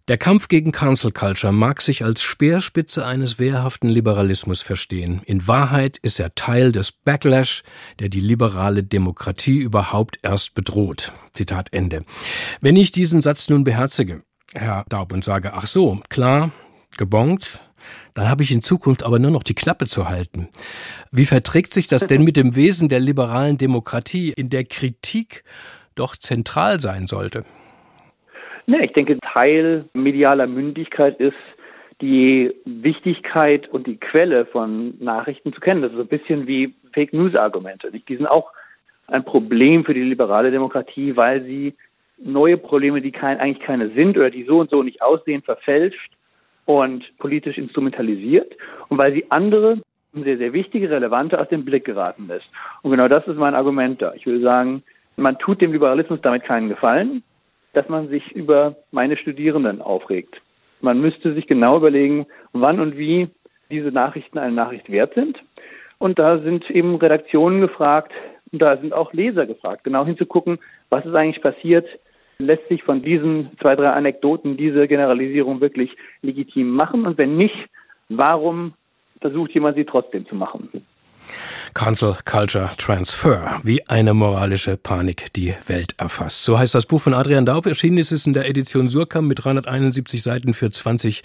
der 0.10 0.18
Kampf 0.18 0.48
gegen 0.48 0.72
Cancel 0.72 1.12
Culture 1.12 1.54
mag 1.54 1.84
sich 1.84 2.04
als 2.04 2.24
Speerspitze 2.24 3.06
eines 3.06 3.38
wehrhaften 3.38 3.88
Liberalismus 3.88 4.63
verstehen. 4.63 5.22
In 5.25 5.48
Wahrheit 5.48 6.00
ist 6.00 6.20
er 6.20 6.34
Teil 6.34 6.72
des 6.72 6.92
Backlash, 6.92 7.62
der 8.00 8.10
die 8.10 8.20
liberale 8.20 8.84
Demokratie 8.84 9.60
überhaupt 9.60 10.18
erst 10.24 10.56
bedroht. 10.56 11.13
Zitat 11.34 11.72
Ende. 11.74 12.06
Wenn 12.60 12.75
ich 12.75 12.92
diesen 12.92 13.22
Satz 13.22 13.50
nun 13.50 13.63
beherzige, 13.63 14.24
Herr 14.56 14.84
Daub, 14.89 15.13
und 15.13 15.24
sage, 15.24 15.54
ach 15.54 15.68
so, 15.68 16.01
klar, 16.10 16.51
gebongt, 16.98 17.60
dann 18.16 18.28
habe 18.28 18.42
ich 18.42 18.51
in 18.51 18.63
Zukunft 18.63 19.04
aber 19.04 19.20
nur 19.20 19.30
noch 19.30 19.44
die 19.44 19.54
Klappe 19.54 19.86
zu 19.86 20.10
halten. 20.10 20.50
Wie 21.12 21.28
verträgt 21.28 21.72
sich 21.72 21.86
das 21.86 22.08
denn 22.08 22.24
mit 22.24 22.36
dem 22.36 22.56
Wesen 22.56 22.89
der 22.89 23.00
liberalen 23.00 23.60
Demokratie, 23.60 24.30
in 24.30 24.50
der 24.50 24.63
Kritik 24.63 25.44
doch 25.94 26.18
zentral 26.18 26.82
sein 26.82 27.06
sollte? 27.06 27.46
Ne, 28.70 28.86
ich 28.86 28.94
denke, 28.94 29.18
Teil 29.22 29.86
medialer 29.94 30.46
Mündigkeit 30.46 31.20
ist, 31.20 31.34
die 32.02 32.54
Wichtigkeit 32.66 33.68
und 33.68 33.88
die 33.88 33.98
Quelle 33.98 34.46
von 34.46 34.94
Nachrichten 35.00 35.54
zu 35.54 35.60
kennen. 35.60 35.82
Das 35.82 35.90
ist 35.90 35.98
so 35.98 36.04
ein 36.04 36.08
bisschen 36.08 36.46
wie 36.46 36.76
Fake 36.94 37.12
News 37.12 37.34
Argumente. 37.36 37.92
Die 37.92 38.16
sind 38.16 38.28
auch 38.28 38.52
ein 39.08 39.24
Problem 39.26 39.86
für 39.86 39.96
die 39.96 40.04
liberale 40.04 40.52
Demokratie, 40.52 41.18
weil 41.18 41.42
sie 41.46 41.74
neue 42.20 42.58
Probleme, 42.58 43.02
die 43.02 43.12
kein, 43.12 43.40
eigentlich 43.40 43.66
keine 43.66 43.90
sind 43.90 44.16
oder 44.16 44.30
die 44.30 44.44
so 44.44 44.60
und 44.60 44.70
so 44.70 44.84
nicht 44.84 45.02
aussehen, 45.02 45.42
verfälscht 45.42 46.12
und 46.66 47.18
politisch 47.18 47.58
instrumentalisiert 47.58 48.56
und 48.90 49.00
weil 49.00 49.14
sie 49.16 49.26
andere 49.32 49.82
sehr, 50.14 50.38
sehr 50.38 50.54
wichtige, 50.54 50.92
relevante 50.92 51.42
aus 51.42 51.50
dem 51.50 51.66
Blick 51.66 51.86
geraten 51.86 52.28
lässt. 52.28 52.52
Und 52.84 52.92
genau 52.92 53.08
das 53.08 53.26
ist 53.26 53.38
mein 53.38 53.56
Argument 53.56 54.00
da. 54.00 54.14
Ich 54.14 54.28
will 54.28 54.42
sagen, 54.42 54.84
man 55.16 55.40
tut 55.40 55.60
dem 55.60 55.72
Liberalismus 55.72 56.22
damit 56.22 56.44
keinen 56.44 56.70
Gefallen 56.70 57.24
dass 57.74 57.90
man 57.90 58.10
sich 58.10 58.32
über 58.36 58.76
meine 58.92 59.18
Studierenden 59.18 59.82
aufregt. 59.82 60.42
Man 60.82 61.02
müsste 61.02 61.34
sich 61.34 61.48
genau 61.48 61.78
überlegen, 61.78 62.26
wann 62.54 62.80
und 62.80 62.98
wie 62.98 63.30
diese 63.70 63.92
Nachrichten 63.92 64.38
eine 64.38 64.54
Nachricht 64.54 64.90
wert 64.92 65.14
sind. 65.14 65.44
Und 65.98 66.18
da 66.18 66.40
sind 66.40 66.70
eben 66.70 66.96
Redaktionen 66.96 67.60
gefragt 67.60 68.14
und 68.52 68.62
da 68.62 68.78
sind 68.78 68.94
auch 68.94 69.14
Leser 69.14 69.46
gefragt, 69.46 69.84
genau 69.84 70.06
hinzugucken, 70.06 70.60
was 70.90 71.06
ist 71.06 71.14
eigentlich 71.14 71.42
passiert, 71.42 72.00
lässt 72.40 72.68
sich 72.70 72.84
von 72.84 73.02
diesen 73.02 73.50
zwei, 73.60 73.76
drei 73.76 73.90
Anekdoten 73.90 74.56
diese 74.56 74.88
Generalisierung 74.88 75.60
wirklich 75.60 75.98
legitim 76.22 76.70
machen 76.70 77.06
und 77.06 77.18
wenn 77.18 77.36
nicht, 77.36 77.68
warum 78.08 78.74
versucht 79.20 79.52
jemand 79.52 79.76
sie 79.76 79.86
trotzdem 79.86 80.26
zu 80.26 80.36
machen? 80.36 80.70
Cancel 81.74 82.18
Culture 82.26 82.72
Transfer, 82.78 83.60
wie 83.64 83.88
eine 83.88 84.14
moralische 84.14 84.78
Panik 84.78 85.34
die 85.34 85.54
Welt 85.68 85.96
erfasst. 85.98 86.44
So 86.44 86.58
heißt 86.58 86.76
das 86.76 86.86
Buch 86.86 87.02
von 87.02 87.14
Adrian 87.14 87.46
Daub. 87.46 87.66
Erschienen 87.66 87.98
ist 87.98 88.12
es 88.12 88.26
in 88.26 88.34
der 88.34 88.48
Edition 88.48 88.90
Surkamp 88.90 89.28
mit 89.28 89.44
371 89.44 90.22
Seiten 90.22 90.54
für 90.54 90.70
20 90.70 91.24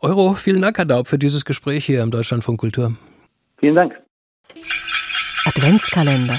Euro. 0.00 0.34
Vielen 0.34 0.62
Dank, 0.62 0.78
Herr 0.78 0.84
Daub, 0.84 1.08
für 1.08 1.18
dieses 1.18 1.44
Gespräch 1.44 1.84
hier 1.84 2.02
im 2.02 2.10
Deutschlandfunk 2.10 2.60
Kultur. 2.60 2.94
Vielen 3.58 3.74
Dank. 3.74 3.94
Adventskalender. 5.46 6.38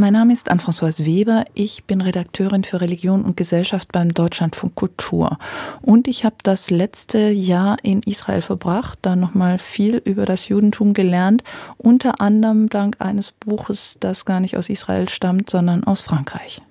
Mein 0.00 0.14
Name 0.14 0.32
ist 0.32 0.50
Anne-Françoise 0.50 1.04
Weber. 1.04 1.44
Ich 1.52 1.84
bin 1.84 2.00
Redakteurin 2.00 2.64
für 2.64 2.80
Religion 2.80 3.22
und 3.22 3.36
Gesellschaft 3.36 3.92
beim 3.92 4.14
Deutschlandfunk 4.14 4.74
Kultur. 4.74 5.36
Und 5.82 6.08
ich 6.08 6.24
habe 6.24 6.36
das 6.42 6.70
letzte 6.70 7.28
Jahr 7.28 7.76
in 7.82 8.00
Israel 8.04 8.40
verbracht, 8.40 8.98
da 9.02 9.14
nochmal 9.14 9.58
viel 9.58 9.98
über 9.98 10.24
das 10.24 10.48
Judentum 10.48 10.94
gelernt, 10.94 11.44
unter 11.76 12.22
anderem 12.22 12.70
dank 12.70 12.96
eines 12.98 13.30
Buches, 13.30 13.98
das 14.00 14.24
gar 14.24 14.40
nicht 14.40 14.56
aus 14.56 14.70
Israel 14.70 15.06
stammt, 15.10 15.50
sondern 15.50 15.84
aus 15.84 16.00
Frankreich. 16.00 16.62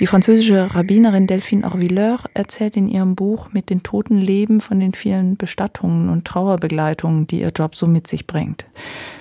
Die 0.00 0.06
französische 0.06 0.74
Rabbinerin 0.74 1.26
Delphine 1.26 1.64
Orvilleur 1.64 2.18
erzählt 2.34 2.76
in 2.76 2.88
ihrem 2.88 3.14
Buch 3.14 3.52
mit 3.52 3.70
den 3.70 3.82
toten 3.82 4.16
Leben 4.16 4.60
von 4.60 4.80
den 4.80 4.94
vielen 4.94 5.36
Bestattungen 5.36 6.08
und 6.08 6.24
Trauerbegleitungen, 6.24 7.26
die 7.26 7.40
ihr 7.40 7.50
Job 7.50 7.76
so 7.76 7.86
mit 7.86 8.06
sich 8.06 8.26
bringt. 8.26 8.64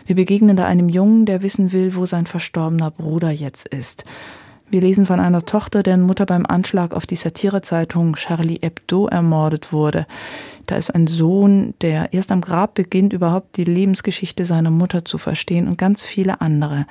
Wir 0.05 0.15
begegnen 0.15 0.55
da 0.55 0.65
einem 0.65 0.89
Jungen, 0.89 1.25
der 1.25 1.43
wissen 1.43 1.71
will, 1.71 1.95
wo 1.95 2.05
sein 2.05 2.25
verstorbener 2.25 2.89
Bruder 2.89 3.29
jetzt 3.29 3.67
ist. 3.67 4.05
Wir 4.71 4.79
lesen 4.79 5.05
von 5.05 5.19
einer 5.19 5.45
Tochter, 5.45 5.83
deren 5.83 6.01
Mutter 6.01 6.25
beim 6.25 6.45
Anschlag 6.45 6.93
auf 6.93 7.05
die 7.05 7.17
Satirezeitung 7.17 8.15
Charlie 8.15 8.59
Hebdo 8.61 9.07
ermordet 9.07 9.73
wurde. 9.73 10.07
Da 10.65 10.77
ist 10.77 10.95
ein 10.95 11.07
Sohn, 11.07 11.73
der 11.81 12.13
erst 12.13 12.31
am 12.31 12.39
Grab 12.39 12.75
beginnt, 12.75 13.11
überhaupt 13.11 13.57
die 13.57 13.65
Lebensgeschichte 13.65 14.45
seiner 14.45 14.71
Mutter 14.71 15.03
zu 15.03 15.17
verstehen 15.17 15.67
und 15.67 15.77
ganz 15.77 16.05
viele 16.05 16.39
andere. 16.39 16.85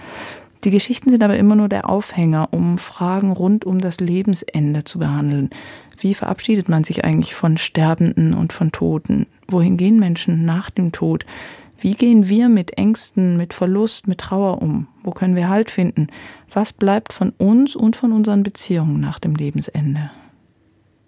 Die 0.65 0.71
Geschichten 0.71 1.09
sind 1.09 1.23
aber 1.23 1.39
immer 1.39 1.55
nur 1.55 1.71
der 1.71 1.89
Aufhänger, 1.89 2.49
um 2.53 2.77
Fragen 2.77 3.33
rund 3.33 3.65
um 3.65 3.81
das 3.81 3.99
Lebensende 3.99 4.85
zu 4.85 4.99
behandeln. 4.99 5.51
Wie 5.99 6.13
verabschiedet 6.13 6.69
man 6.69 6.85
sich 6.85 7.05
eigentlich 7.05 7.35
von 7.35 7.57
Sterbenden 7.57 8.35
und 8.35 8.53
von 8.53 8.71
Toten? 8.71 9.27
Wohin 9.49 9.79
gehen 9.79 9.99
Menschen 9.99 10.45
nach 10.45 10.69
dem 10.69 10.93
Tod? 10.93 11.25
Wie 11.79 11.95
gehen 11.95 12.29
wir 12.29 12.51
mit 12.51 12.77
Ängsten, 12.77 13.39
mit 13.39 13.55
Verlust, 13.55 14.07
mit 14.07 14.19
Trauer 14.19 14.61
um? 14.61 14.87
Wo 15.03 15.13
können 15.13 15.35
wir 15.35 15.49
Halt 15.49 15.71
finden? 15.71 16.09
Was 16.53 16.75
bleibt 16.75 17.15
von 17.15 17.31
uns 17.39 17.75
und 17.75 17.97
von 17.97 18.13
unseren 18.13 18.43
Beziehungen 18.43 19.01
nach 19.01 19.19
dem 19.19 19.35
Lebensende? 19.35 20.11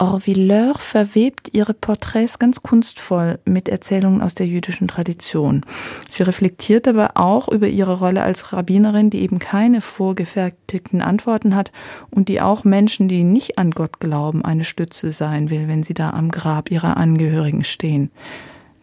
Orvilleur 0.03 0.75
verwebt 0.75 1.51
ihre 1.53 1.75
Porträts 1.75 2.41
ganz 2.41 2.61
kunstvoll 2.61 3.39
mit 3.45 3.69
Erzählungen 3.69 4.21
aus 4.21 4.35
der 4.35 4.49
jüdischen 4.49 4.89
Tradition. 4.89 5.65
Sie 6.11 6.25
reflektiert 6.25 6.89
aber 6.89 7.13
auch 7.15 7.49
über 7.49 7.69
ihre 7.69 8.01
Rolle 8.01 8.23
als 8.23 8.53
Rabbinerin, 8.53 9.11
die 9.11 9.21
eben 9.21 9.39
keine 9.39 9.81
vorgefertigten 9.81 11.03
Antworten 11.03 11.55
hat 11.55 11.71
und 12.11 12.29
die 12.29 12.41
auch 12.41 12.65
Menschen, 12.65 13.07
die 13.07 13.23
nicht 13.23 13.59
an 13.59 13.71
Gott 13.71 14.01
glauben, 14.01 14.45
eine 14.45 14.65
Stütze 14.65 15.13
sein 15.13 15.51
will, 15.51 15.69
wenn 15.69 15.85
sie 15.85 15.95
da 15.95 16.11
am 16.11 16.33
Grab 16.33 16.73
ihrer 16.73 16.97
Angehörigen 16.97 17.63
stehen. 17.63 18.11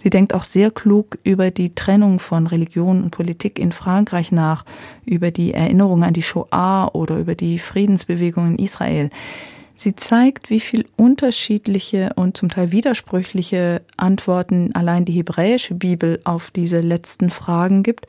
Sie 0.01 0.09
denkt 0.09 0.33
auch 0.33 0.45
sehr 0.45 0.71
klug 0.71 1.17
über 1.25 1.51
die 1.51 1.75
Trennung 1.75 2.19
von 2.19 2.47
Religion 2.47 3.03
und 3.03 3.11
Politik 3.11 3.59
in 3.59 3.73
Frankreich 3.73 4.31
nach, 4.31 4.63
über 5.03 5.31
die 5.31 5.53
Erinnerung 5.53 6.05
an 6.05 6.13
die 6.13 6.23
Shoah 6.23 6.89
oder 6.93 7.17
über 7.17 7.35
die 7.35 7.59
Friedensbewegung 7.59 8.51
in 8.51 8.63
Israel. 8.63 9.09
Sie 9.79 9.95
zeigt, 9.95 10.49
wie 10.49 10.59
viel 10.59 10.85
unterschiedliche 10.97 12.11
und 12.17 12.35
zum 12.35 12.49
Teil 12.49 12.73
widersprüchliche 12.73 13.81
Antworten 13.95 14.75
allein 14.75 15.05
die 15.05 15.13
hebräische 15.13 15.73
Bibel 15.73 16.19
auf 16.25 16.51
diese 16.51 16.81
letzten 16.81 17.29
Fragen 17.29 17.81
gibt 17.81 18.05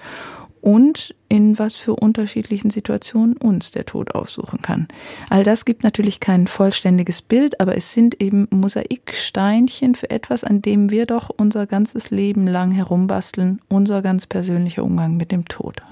und 0.61 1.15
in 1.29 1.61
was 1.61 1.77
für 1.77 1.95
unterschiedlichen 1.95 2.71
Situationen 2.71 3.37
uns 3.37 3.71
der 3.71 3.87
Tod 3.87 4.17
aufsuchen 4.17 4.63
kann. 4.63 4.89
All 5.29 5.45
das 5.45 5.65
gibt 5.65 5.85
natürlich 5.85 6.19
kein 6.19 6.49
vollständiges 6.49 7.23
Bild, 7.23 7.61
aber 7.61 7.77
es 7.77 7.95
sind 7.95 8.21
eben 8.21 8.49
Mosaiksteinchen 8.51 9.95
für 9.95 10.11
etwas, 10.11 10.43
an 10.43 10.63
dem 10.63 10.91
wir 10.91 11.07
doch 11.07 11.31
unser 11.31 11.69
ganzes 11.69 12.11
Leben 12.11 12.49
lang 12.49 12.73
herumbasteln, 12.73 13.61
unser 13.69 14.03
ganz 14.03 14.27
persönlicher 14.27 14.83
Umgang 14.83 15.17
mit 15.17 15.31
dem 15.31 15.45
Tod. 15.45 15.83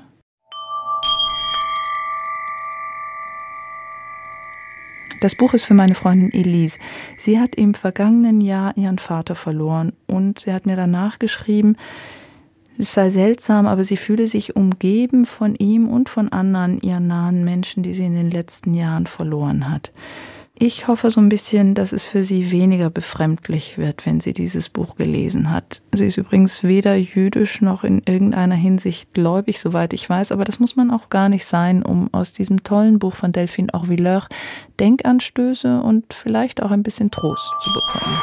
Das 5.20 5.34
Buch 5.34 5.54
ist 5.54 5.64
für 5.64 5.74
meine 5.74 5.94
Freundin 5.94 6.32
Elise. 6.32 6.78
Sie 7.18 7.40
hat 7.40 7.56
im 7.56 7.74
vergangenen 7.74 8.40
Jahr 8.40 8.76
ihren 8.76 8.98
Vater 8.98 9.34
verloren 9.34 9.92
und 10.06 10.40
sie 10.40 10.52
hat 10.52 10.66
mir 10.66 10.76
danach 10.76 11.18
geschrieben, 11.18 11.76
es 12.78 12.92
sei 12.92 13.10
seltsam, 13.10 13.66
aber 13.66 13.82
sie 13.82 13.96
fühle 13.96 14.28
sich 14.28 14.54
umgeben 14.54 15.24
von 15.24 15.56
ihm 15.56 15.88
und 15.88 16.08
von 16.08 16.28
anderen 16.28 16.80
ihren 16.80 17.08
nahen 17.08 17.44
Menschen, 17.44 17.82
die 17.82 17.92
sie 17.92 18.06
in 18.06 18.14
den 18.14 18.30
letzten 18.30 18.72
Jahren 18.74 19.08
verloren 19.08 19.68
hat. 19.68 19.92
Ich 20.60 20.88
hoffe 20.88 21.08
so 21.12 21.20
ein 21.20 21.28
bisschen, 21.28 21.76
dass 21.76 21.92
es 21.92 22.04
für 22.04 22.24
sie 22.24 22.50
weniger 22.50 22.90
befremdlich 22.90 23.78
wird, 23.78 24.04
wenn 24.04 24.20
sie 24.20 24.32
dieses 24.32 24.68
Buch 24.68 24.96
gelesen 24.96 25.52
hat. 25.52 25.82
Sie 25.94 26.06
ist 26.06 26.16
übrigens 26.16 26.64
weder 26.64 26.96
jüdisch 26.96 27.60
noch 27.60 27.84
in 27.84 28.02
irgendeiner 28.04 28.56
Hinsicht 28.56 29.14
gläubig, 29.14 29.60
soweit 29.60 29.92
ich 29.92 30.10
weiß, 30.10 30.32
aber 30.32 30.44
das 30.44 30.58
muss 30.58 30.74
man 30.74 30.90
auch 30.90 31.10
gar 31.10 31.28
nicht 31.28 31.44
sein, 31.44 31.84
um 31.84 32.12
aus 32.12 32.32
diesem 32.32 32.64
tollen 32.64 32.98
Buch 32.98 33.14
von 33.14 33.30
Delphine 33.30 33.72
Orvilleur 33.72 34.26
Denkanstöße 34.80 35.80
und 35.80 36.12
vielleicht 36.12 36.60
auch 36.60 36.72
ein 36.72 36.82
bisschen 36.82 37.12
Trost 37.12 37.52
zu 37.62 37.72
bekommen. 37.72 38.16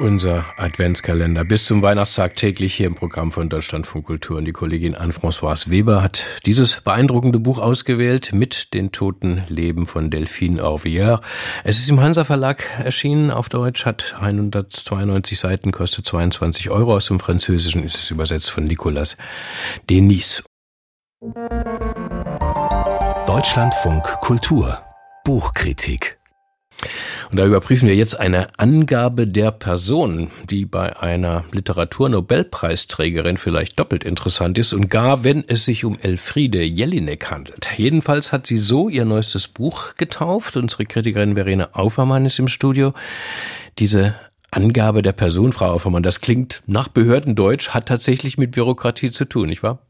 Unser 0.00 0.44
Adventskalender 0.56 1.44
bis 1.44 1.66
zum 1.66 1.80
Weihnachtstag 1.80 2.34
täglich 2.34 2.74
hier 2.74 2.88
im 2.88 2.96
Programm 2.96 3.30
von 3.30 3.48
Deutschlandfunk 3.48 4.06
Kultur. 4.06 4.38
Und 4.38 4.44
die 4.44 4.52
Kollegin 4.52 4.96
Anne-Françoise 4.96 5.70
Weber 5.70 6.02
hat 6.02 6.24
dieses 6.46 6.80
beeindruckende 6.80 7.38
Buch 7.38 7.60
ausgewählt 7.60 8.32
mit 8.32 8.74
den 8.74 8.90
toten 8.90 9.44
Leben 9.48 9.86
von 9.86 10.10
Delphine 10.10 10.64
Orvier. 10.64 11.20
Es 11.62 11.78
ist 11.78 11.88
im 11.88 12.00
Hansa 12.00 12.24
Verlag 12.24 12.64
erschienen 12.82 13.30
auf 13.30 13.48
Deutsch, 13.48 13.86
hat 13.86 14.16
192 14.18 15.38
Seiten, 15.38 15.70
kostet 15.70 16.06
22 16.06 16.70
Euro. 16.70 16.96
Aus 16.96 17.06
dem 17.06 17.20
Französischen 17.20 17.84
ist 17.84 17.94
es 17.94 18.10
übersetzt 18.10 18.50
von 18.50 18.64
Nicolas 18.64 19.16
Denis. 19.88 20.42
Deutschlandfunk 23.26 24.02
Kultur 24.20 24.82
Buchkritik 25.24 26.18
und 27.30 27.38
da 27.38 27.46
überprüfen 27.46 27.88
wir 27.88 27.96
jetzt 27.96 28.18
eine 28.18 28.48
Angabe 28.58 29.26
der 29.26 29.50
Person, 29.50 30.30
die 30.50 30.64
bei 30.66 30.96
einer 31.00 31.44
Literaturnobelpreisträgerin 31.52 33.36
vielleicht 33.36 33.78
doppelt 33.78 34.04
interessant 34.04 34.58
ist 34.58 34.72
und 34.72 34.88
gar 34.88 35.24
wenn 35.24 35.44
es 35.46 35.64
sich 35.64 35.84
um 35.84 35.98
Elfriede 36.00 36.62
Jelinek 36.62 37.30
handelt. 37.30 37.68
Jedenfalls 37.76 38.32
hat 38.32 38.46
sie 38.46 38.58
so 38.58 38.88
ihr 38.88 39.04
neuestes 39.04 39.48
Buch 39.48 39.94
getauft. 39.94 40.56
Unsere 40.56 40.84
Kritikerin 40.84 41.34
Verena 41.34 41.70
Aufermann 41.72 42.26
ist 42.26 42.38
im 42.38 42.48
Studio. 42.48 42.92
Diese 43.78 44.14
Angabe 44.50 45.02
der 45.02 45.12
Person, 45.12 45.52
Frau 45.52 45.72
Aufermann, 45.72 46.02
das 46.02 46.20
klingt 46.20 46.62
nach 46.66 46.88
Behördendeutsch, 46.88 47.70
hat 47.70 47.86
tatsächlich 47.86 48.38
mit 48.38 48.52
Bürokratie 48.52 49.10
zu 49.10 49.24
tun, 49.24 49.48
nicht 49.48 49.62
wahr? 49.62 49.80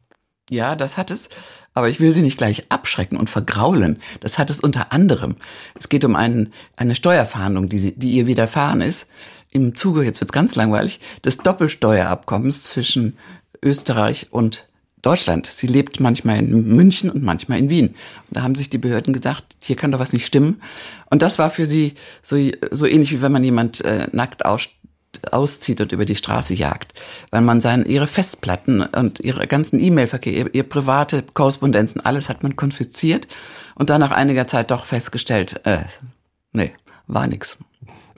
Ja, 0.50 0.76
das 0.76 0.96
hat 0.96 1.10
es. 1.10 1.28
Aber 1.74 1.88
ich 1.88 1.98
will 2.00 2.14
Sie 2.14 2.22
nicht 2.22 2.38
gleich 2.38 2.70
abschrecken 2.70 3.18
und 3.18 3.28
vergraulen. 3.28 3.98
Das 4.20 4.38
hat 4.38 4.48
es 4.48 4.60
unter 4.60 4.92
anderem. 4.92 5.36
Es 5.78 5.88
geht 5.88 6.04
um 6.04 6.14
einen, 6.14 6.50
eine 6.76 6.94
Steuerfahndung, 6.94 7.68
die, 7.68 7.78
sie, 7.78 7.92
die 7.92 8.12
ihr 8.12 8.26
widerfahren 8.28 8.80
ist. 8.80 9.08
Im 9.50 9.74
Zuge, 9.74 10.04
jetzt 10.04 10.20
wird's 10.20 10.32
ganz 10.32 10.54
langweilig, 10.54 11.00
des 11.24 11.38
Doppelsteuerabkommens 11.38 12.64
zwischen 12.64 13.16
Österreich 13.62 14.28
und 14.30 14.66
Deutschland. 15.02 15.46
Sie 15.46 15.66
lebt 15.66 16.00
manchmal 16.00 16.38
in 16.38 16.74
München 16.76 17.10
und 17.10 17.22
manchmal 17.22 17.58
in 17.58 17.68
Wien. 17.68 17.88
Und 17.88 18.36
da 18.36 18.42
haben 18.42 18.54
sich 18.54 18.70
die 18.70 18.78
Behörden 18.78 19.12
gesagt, 19.12 19.44
hier 19.60 19.76
kann 19.76 19.92
doch 19.92 19.98
was 19.98 20.12
nicht 20.12 20.26
stimmen. 20.26 20.62
Und 21.10 21.22
das 21.22 21.38
war 21.38 21.50
für 21.50 21.66
sie 21.66 21.94
so, 22.22 22.36
so 22.70 22.86
ähnlich 22.86 23.12
wie 23.12 23.20
wenn 23.20 23.32
man 23.32 23.44
jemand 23.44 23.84
äh, 23.84 24.06
nackt 24.12 24.44
aus, 24.44 24.68
auszieht 25.32 25.80
und 25.80 25.92
über 25.92 26.04
die 26.04 26.16
Straße 26.16 26.54
jagt, 26.54 26.94
weil 27.30 27.42
man 27.42 27.60
seine, 27.60 27.84
ihre 27.84 28.06
Festplatten 28.06 28.82
und 28.82 29.20
ihre 29.20 29.46
ganzen 29.46 29.82
E-Mail-Verkehr, 29.82 30.32
ihr, 30.32 30.54
ihr, 30.54 30.62
private 30.64 31.24
Korrespondenzen, 31.34 32.04
alles 32.04 32.28
hat 32.28 32.42
man 32.42 32.56
konfisziert 32.56 33.28
und 33.74 33.90
dann 33.90 34.00
nach 34.00 34.10
einiger 34.10 34.46
Zeit 34.46 34.70
doch 34.70 34.86
festgestellt, 34.86 35.60
äh, 35.64 35.78
nee, 36.52 36.72
war 37.06 37.26
nix. 37.26 37.58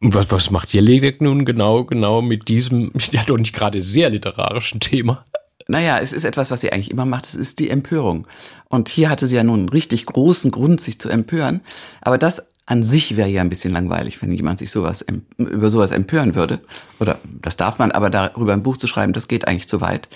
Und 0.01 0.15
was, 0.15 0.31
was 0.31 0.51
macht 0.51 0.73
Jelinek 0.73 1.21
nun 1.21 1.45
genau, 1.45 1.85
genau 1.85 2.23
mit 2.23 2.49
diesem, 2.49 2.93
ja 3.13 3.23
doch 3.27 3.39
nicht 3.39 3.55
gerade 3.55 3.81
sehr 3.81 4.11
literarischen 4.11 4.81
Thema? 4.81 5.25
Naja, 5.69 5.99
es 5.99 6.13
ist 6.13 6.25
etwas, 6.25 6.51
was 6.51 6.61
sie 6.61 6.73
eigentlich 6.73 6.91
immer 6.91 7.07
macht, 7.07 7.25
es 7.25 7.35
ist 7.35 7.59
die 7.59 7.71
Empörung. 7.71 8.29
Und 8.69 8.89
hier 8.89 9.11
hatte 9.11 9.27
sie 9.27 9.35
ja 9.35 9.43
nun 9.43 9.61
einen 9.61 9.69
richtig 9.69 10.07
großen 10.07 10.53
Grund, 10.53 10.81
sich 10.81 11.01
zu 11.01 11.09
empören. 11.09 11.61
Aber 12.01 12.19
das 12.19 12.45
an 12.67 12.83
sich 12.83 13.17
wäre 13.17 13.29
ja 13.29 13.41
ein 13.41 13.49
bisschen 13.49 13.73
langweilig, 13.73 14.21
wenn 14.21 14.33
jemand 14.33 14.59
sich 14.59 14.71
sowas 14.71 15.05
über 15.39 15.71
sowas 15.71 15.93
empören 15.93 16.35
würde. 16.35 16.61
Oder 16.99 17.19
das 17.41 17.57
darf 17.57 17.79
man, 17.79 17.93
aber 17.93 18.11
darüber 18.11 18.53
ein 18.53 18.65
Buch 18.65 18.77
zu 18.77 18.89
schreiben, 18.89 19.13
das 19.13 19.29
geht 19.29 19.47
eigentlich 19.47 19.69
zu 19.69 19.81
weit. 19.81 20.09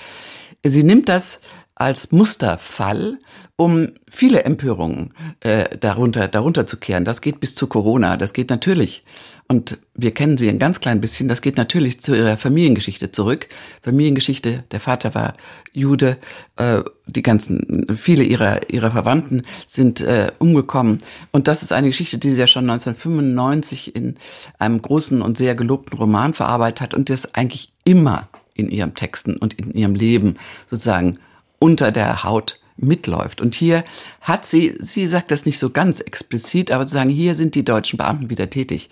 Sie 0.64 0.82
nimmt 0.82 1.08
das 1.08 1.40
als 1.80 2.12
Musterfall, 2.12 3.18
um 3.56 3.88
viele 4.08 4.44
Empörungen 4.44 5.14
äh, 5.40 5.78
darunter, 5.78 6.28
darunter 6.28 6.66
zu 6.66 6.76
kehren. 6.76 7.06
Das 7.06 7.22
geht 7.22 7.40
bis 7.40 7.54
zu 7.54 7.68
Corona. 7.68 8.18
Das 8.18 8.34
geht 8.34 8.50
natürlich, 8.50 9.02
und 9.48 9.78
wir 9.94 10.12
kennen 10.12 10.36
sie 10.36 10.50
ein 10.50 10.58
ganz 10.58 10.80
klein 10.80 11.00
bisschen, 11.00 11.26
das 11.26 11.40
geht 11.40 11.56
natürlich 11.56 12.02
zu 12.02 12.14
ihrer 12.14 12.36
Familiengeschichte 12.36 13.12
zurück. 13.12 13.48
Familiengeschichte, 13.80 14.64
der 14.70 14.78
Vater 14.78 15.14
war 15.14 15.32
Jude, 15.72 16.18
äh, 16.56 16.82
die 17.06 17.22
ganzen, 17.22 17.86
viele 17.96 18.24
ihrer, 18.24 18.70
ihrer 18.70 18.90
Verwandten 18.90 19.44
sind 19.66 20.02
äh, 20.02 20.32
umgekommen. 20.38 20.98
Und 21.32 21.48
das 21.48 21.62
ist 21.62 21.72
eine 21.72 21.86
Geschichte, 21.86 22.18
die 22.18 22.32
sie 22.32 22.40
ja 22.40 22.46
schon 22.46 22.68
1995 22.68 23.96
in 23.96 24.16
einem 24.58 24.82
großen 24.82 25.22
und 25.22 25.38
sehr 25.38 25.54
gelobten 25.54 25.98
Roman 25.98 26.34
verarbeitet 26.34 26.82
hat 26.82 26.94
und 26.94 27.08
das 27.08 27.34
eigentlich 27.34 27.72
immer 27.84 28.28
in 28.52 28.68
ihrem 28.68 28.94
Texten 28.94 29.38
und 29.38 29.54
in 29.54 29.72
ihrem 29.72 29.94
Leben 29.94 30.36
sozusagen 30.68 31.18
unter 31.60 31.92
der 31.92 32.24
Haut 32.24 32.58
mitläuft. 32.76 33.40
Und 33.40 33.54
hier 33.54 33.84
hat 34.20 34.44
sie, 34.44 34.76
sie 34.80 35.06
sagt 35.06 35.30
das 35.30 35.46
nicht 35.46 35.58
so 35.58 35.70
ganz 35.70 36.00
explizit, 36.00 36.72
aber 36.72 36.86
zu 36.86 36.94
sagen, 36.94 37.10
hier 37.10 37.36
sind 37.36 37.54
die 37.54 37.64
deutschen 37.64 37.98
Beamten 37.98 38.30
wieder 38.30 38.50
tätig. 38.50 38.90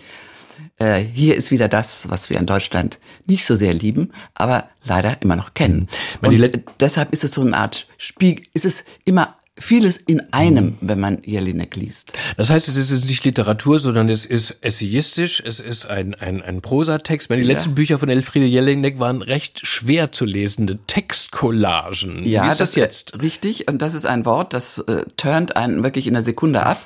Äh, 0.77 1.01
hier 1.01 1.37
ist 1.37 1.51
wieder 1.51 1.69
das, 1.69 2.09
was 2.11 2.31
wir 2.31 2.39
in 2.39 2.47
Deutschland 2.47 2.99
nicht 3.27 3.45
so 3.45 3.57
sehr 3.57 3.75
lieben, 3.75 4.13
aber 4.35 4.69
leider 4.85 5.21
immer 5.23 5.37
noch 5.37 5.55
kennen. 5.55 5.89
Und 6.21 6.63
deshalb 6.81 7.13
ist 7.13 7.25
es 7.25 7.33
so 7.33 7.41
eine 7.41 7.57
Art 7.57 7.89
Spiegel, 7.97 8.45
ist 8.55 8.65
es 8.65 8.85
immer 9.05 9.38
vieles 9.59 9.97
in 9.97 10.33
einem, 10.33 10.65
mhm. 10.65 10.77
wenn 10.81 11.01
man 11.01 11.23
Jelinek 11.25 11.77
liest. 11.77 12.13
Das 12.37 12.51
heißt, 12.51 12.69
es 12.69 12.77
ist 12.77 13.05
nicht 13.05 13.25
Literatur, 13.25 13.79
sondern 13.79 14.09
es 14.09 14.27
ist 14.27 14.59
essayistisch, 14.61 15.43
es 15.45 15.61
ist 15.61 15.87
ein, 15.87 16.15
ein, 16.15 16.43
ein 16.43 16.61
Prosatext. 16.61 17.31
Meine, 17.31 17.43
die 17.43 17.49
ja. 17.49 17.55
letzten 17.55 17.75
Bücher 17.75 17.99
von 17.99 18.09
Elfriede 18.09 18.47
Jelinek 18.47 18.99
waren 18.99 19.23
recht 19.23 19.67
schwer 19.67 20.13
zu 20.13 20.25
lesende 20.25 20.79
Textcollagen. 20.87 22.25
Ja, 22.25 22.45
Wie 22.45 22.51
ist 22.51 22.61
das, 22.61 22.71
das 22.71 22.75
jetzt? 22.77 23.21
Richtig, 23.21 23.69
und 23.69 23.83
das 23.83 23.95
ist 23.95 24.07
ein 24.07 24.25
Wort, 24.25 24.55
das 24.55 24.79
äh, 24.79 25.05
turnt 25.17 25.57
einen 25.57 25.83
wirklich 25.83 26.07
in 26.07 26.15
einer 26.15 26.23
Sekunde 26.23 26.63
ab. 26.65 26.85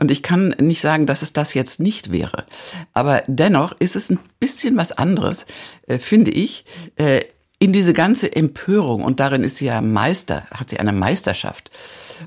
Und 0.00 0.10
ich 0.10 0.22
kann 0.22 0.54
nicht 0.60 0.80
sagen, 0.80 1.06
dass 1.06 1.22
es 1.22 1.32
das 1.32 1.54
jetzt 1.54 1.80
nicht 1.80 2.12
wäre. 2.12 2.44
Aber 2.92 3.22
dennoch 3.26 3.74
ist 3.78 3.96
es 3.96 4.10
ein 4.10 4.18
bisschen 4.38 4.76
was 4.76 4.92
anderes, 4.92 5.46
äh, 5.86 5.98
finde 5.98 6.30
ich. 6.30 6.64
Äh, 6.96 7.22
in 7.58 7.72
diese 7.72 7.92
ganze 7.92 8.34
Empörung, 8.34 9.02
und 9.02 9.20
darin 9.20 9.42
ist 9.42 9.56
sie 9.56 9.66
ja 9.66 9.80
Meister, 9.80 10.46
hat 10.52 10.70
sie 10.70 10.78
eine 10.78 10.92
Meisterschaft. 10.92 11.70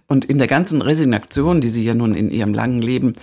Und 0.08 0.26
in 0.26 0.38
der 0.38 0.48
ganzen 0.48 0.82
Resignation, 0.82 1.62
die 1.62 1.70
sie 1.70 1.84
ja 1.84 1.96
nun 1.96 2.16
in 2.16 2.32
ihrem 2.32 2.54
langen 2.54 2.82
Leben, 2.82 3.16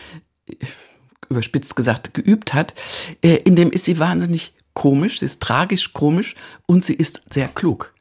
überspitzt 1.29 1.77
gesagt, 1.77 2.15
geübt 2.15 2.55
hat, 2.55 2.75
äh, 3.23 3.37
in 3.45 3.57
dem 3.57 3.71
ist 3.71 3.85
sie 3.85 3.99
wahnsinnig 3.99 4.55
komisch, 4.73 5.19
sie 5.19 5.27
ist 5.27 5.43
tragisch 5.43 5.93
komisch 5.93 6.35
und 6.67 6.85
sie 6.85 6.95
ist 6.95 7.23
sehr 7.31 7.49
klug. 7.49 7.93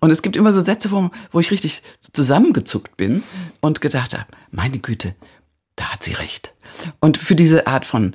Und 0.00 0.10
es 0.10 0.20
gibt 0.20 0.36
immer 0.36 0.52
so 0.52 0.60
Sätze, 0.60 0.90
wo, 0.90 1.10
wo 1.30 1.40
ich 1.40 1.50
richtig 1.50 1.82
zusammengezuckt 2.00 2.96
bin 2.96 3.22
und 3.60 3.80
gedacht 3.80 4.12
habe, 4.12 4.26
meine 4.50 4.78
Güte, 4.78 5.14
da 5.76 5.92
hat 5.92 6.02
sie 6.02 6.12
recht. 6.12 6.54
Und 7.00 7.16
für 7.16 7.34
diese 7.34 7.66
Art 7.66 7.86
von 7.86 8.14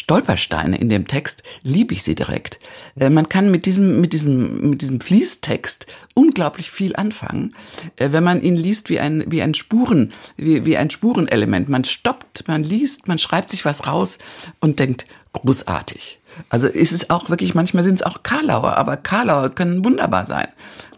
Stolpersteine 0.00 0.78
in 0.78 0.88
dem 0.88 1.06
Text 1.06 1.42
liebe 1.62 1.92
ich 1.92 2.02
sie 2.02 2.14
direkt. 2.14 2.58
Äh, 2.98 3.10
man 3.10 3.28
kann 3.28 3.50
mit 3.50 3.66
diesem, 3.66 4.00
mit 4.00 4.14
diesem, 4.14 4.70
mit 4.70 4.80
diesem 4.80 4.98
Fließtext 4.98 5.86
unglaublich 6.14 6.70
viel 6.70 6.96
anfangen, 6.96 7.54
äh, 7.96 8.10
wenn 8.10 8.24
man 8.24 8.40
ihn 8.40 8.56
liest 8.56 8.88
wie 8.88 8.98
ein, 8.98 9.24
wie 9.28 9.42
ein 9.42 9.52
Spuren, 9.52 10.12
wie, 10.38 10.64
wie 10.64 10.78
ein 10.78 10.88
Spurenelement. 10.88 11.68
Man 11.68 11.84
stoppt, 11.84 12.48
man 12.48 12.64
liest, 12.64 13.08
man 13.08 13.18
schreibt 13.18 13.50
sich 13.50 13.66
was 13.66 13.86
raus 13.86 14.16
und 14.60 14.78
denkt, 14.78 15.04
großartig. 15.34 16.18
Also 16.48 16.66
ist 16.66 16.92
es 16.92 17.10
auch 17.10 17.28
wirklich, 17.28 17.54
manchmal 17.54 17.84
sind 17.84 17.96
es 17.96 18.02
auch 18.02 18.22
Karlauer, 18.22 18.78
aber 18.78 18.96
Karlauer 18.96 19.50
können 19.50 19.84
wunderbar 19.84 20.24
sein. 20.24 20.48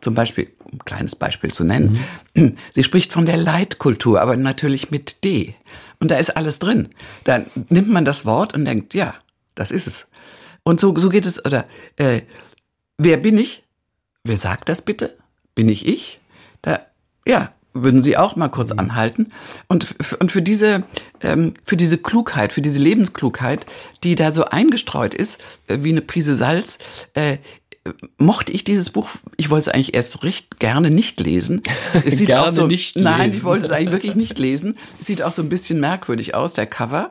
Zum 0.00 0.14
Beispiel, 0.14 0.52
um 0.64 0.74
ein 0.74 0.84
kleines 0.84 1.16
Beispiel 1.16 1.52
zu 1.52 1.64
nennen, 1.64 1.98
mhm. 2.34 2.56
sie 2.70 2.84
spricht 2.84 3.12
von 3.12 3.26
der 3.26 3.36
Leitkultur, 3.36 4.20
aber 4.20 4.36
natürlich 4.36 4.92
mit 4.92 5.24
D. 5.24 5.54
Und 6.02 6.10
da 6.10 6.16
ist 6.16 6.36
alles 6.36 6.58
drin. 6.58 6.88
Dann 7.22 7.46
nimmt 7.68 7.88
man 7.88 8.04
das 8.04 8.26
Wort 8.26 8.54
und 8.54 8.64
denkt, 8.64 8.92
ja, 8.92 9.14
das 9.54 9.70
ist 9.70 9.86
es. 9.86 10.08
Und 10.64 10.80
so, 10.80 10.92
so 10.96 11.08
geht 11.08 11.26
es, 11.26 11.44
oder 11.44 11.64
äh, 11.94 12.22
wer 12.98 13.18
bin 13.18 13.38
ich? 13.38 13.62
Wer 14.24 14.36
sagt 14.36 14.68
das 14.68 14.82
bitte? 14.82 15.16
Bin 15.54 15.68
ich 15.68 15.86
ich? 15.86 16.18
Da, 16.60 16.80
ja, 17.24 17.52
würden 17.72 18.02
Sie 18.02 18.16
auch 18.16 18.34
mal 18.34 18.48
kurz 18.48 18.72
anhalten. 18.72 19.28
Und, 19.68 19.94
und 20.18 20.32
für 20.32 20.42
diese, 20.42 20.82
ähm, 21.20 21.54
für 21.64 21.76
diese 21.76 21.98
Klugheit, 21.98 22.52
für 22.52 22.62
diese 22.62 22.80
Lebensklugheit, 22.80 23.64
die 24.02 24.16
da 24.16 24.32
so 24.32 24.46
eingestreut 24.46 25.14
ist, 25.14 25.38
äh, 25.68 25.78
wie 25.82 25.90
eine 25.90 26.02
Prise 26.02 26.34
Salz, 26.34 26.80
äh, 27.14 27.38
mochte 28.16 28.52
ich 28.52 28.64
dieses 28.64 28.90
Buch, 28.90 29.10
ich 29.36 29.50
wollte 29.50 29.68
es 29.70 29.74
eigentlich 29.74 29.94
erst 29.94 30.12
so 30.12 30.18
recht 30.20 30.60
gerne 30.60 30.90
nicht 30.90 31.20
lesen. 31.20 31.62
Es 32.04 32.18
sieht 32.18 32.28
gerne 32.28 32.46
auch 32.46 32.50
so, 32.50 32.66
nicht 32.66 32.96
nein, 32.96 33.26
lesen. 33.26 33.36
ich 33.38 33.44
wollte 33.44 33.66
es 33.66 33.72
eigentlich 33.72 33.92
wirklich 33.92 34.14
nicht 34.14 34.38
lesen. 34.38 34.78
Es 35.00 35.06
sieht 35.06 35.22
auch 35.22 35.32
so 35.32 35.42
ein 35.42 35.48
bisschen 35.48 35.80
merkwürdig 35.80 36.34
aus, 36.34 36.52
der 36.54 36.66
Cover, 36.66 37.10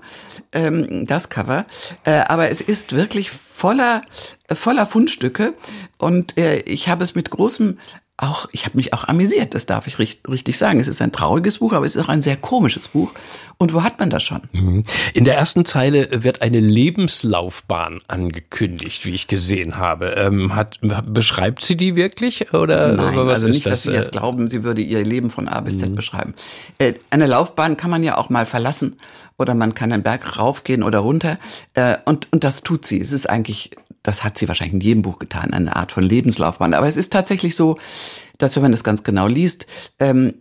ähm, 0.51 1.05
das 1.05 1.29
Cover. 1.29 1.65
Äh, 2.03 2.21
aber 2.27 2.49
es 2.49 2.61
ist 2.61 2.95
wirklich 2.95 3.29
voller, 3.31 4.01
voller 4.51 4.85
Fundstücke 4.85 5.53
und 5.97 6.37
äh, 6.37 6.59
ich 6.61 6.87
habe 6.87 7.03
es 7.03 7.15
mit 7.15 7.29
großem 7.29 7.77
auch, 8.21 8.47
ich 8.51 8.65
habe 8.65 8.77
mich 8.77 8.93
auch 8.93 9.07
amüsiert, 9.07 9.55
das 9.55 9.65
darf 9.65 9.87
ich 9.87 9.97
richtig 9.97 10.57
sagen. 10.57 10.79
Es 10.79 10.87
ist 10.87 11.01
ein 11.01 11.11
trauriges 11.11 11.57
Buch, 11.57 11.73
aber 11.73 11.85
es 11.85 11.95
ist 11.95 12.03
auch 12.03 12.09
ein 12.09 12.21
sehr 12.21 12.37
komisches 12.37 12.89
Buch. 12.89 13.11
Und 13.57 13.73
wo 13.73 13.83
hat 13.83 13.99
man 13.99 14.09
das 14.09 14.23
schon? 14.23 14.41
Mhm. 14.51 14.83
In 15.13 15.25
der 15.25 15.35
ersten 15.35 15.65
Zeile 15.65 16.23
wird 16.23 16.41
eine 16.41 16.59
Lebenslaufbahn 16.59 18.01
angekündigt, 18.07 19.05
wie 19.05 19.13
ich 19.13 19.27
gesehen 19.27 19.77
habe. 19.77 20.13
Ähm, 20.17 20.55
hat, 20.55 20.79
beschreibt 21.07 21.63
sie 21.63 21.75
die 21.75 21.95
wirklich? 21.95 22.53
Oder 22.53 22.93
Nein, 22.93 23.15
was 23.15 23.35
also 23.35 23.47
nicht, 23.47 23.65
das? 23.65 23.71
dass 23.71 23.83
Sie 23.83 23.91
jetzt 23.91 24.11
glauben, 24.11 24.49
sie 24.49 24.63
würde 24.63 24.81
ihr 24.81 25.03
Leben 25.03 25.31
von 25.31 25.47
A 25.47 25.61
bis 25.61 25.79
Z 25.79 25.89
mhm. 25.89 25.95
beschreiben. 25.95 26.33
Äh, 26.77 26.93
eine 27.09 27.27
Laufbahn 27.27 27.75
kann 27.77 27.89
man 27.89 28.03
ja 28.03 28.17
auch 28.17 28.29
mal 28.29 28.45
verlassen 28.45 28.97
oder 29.37 29.55
man 29.55 29.73
kann 29.73 29.91
einen 29.91 30.03
Berg 30.03 30.37
raufgehen 30.37 30.83
oder 30.83 30.99
runter. 30.99 31.39
Äh, 31.73 31.97
und, 32.05 32.27
und 32.31 32.43
das 32.43 32.61
tut 32.61 32.85
sie. 32.85 33.01
Es 33.01 33.11
ist 33.11 33.29
eigentlich 33.29 33.71
das 34.03 34.23
hat 34.23 34.37
sie 34.37 34.47
wahrscheinlich 34.47 34.73
in 34.73 34.81
jedem 34.81 35.01
Buch 35.01 35.19
getan, 35.19 35.53
eine 35.53 35.75
Art 35.75 35.91
von 35.91 36.03
Lebenslaufbahn. 36.03 36.73
Aber 36.73 36.87
es 36.87 36.97
ist 36.97 37.13
tatsächlich 37.13 37.55
so, 37.55 37.77
dass 38.37 38.55
wenn 38.55 38.63
man 38.63 38.71
das 38.71 38.83
ganz 38.83 39.03
genau 39.03 39.27
liest, 39.27 39.67
ähm, 39.99 40.33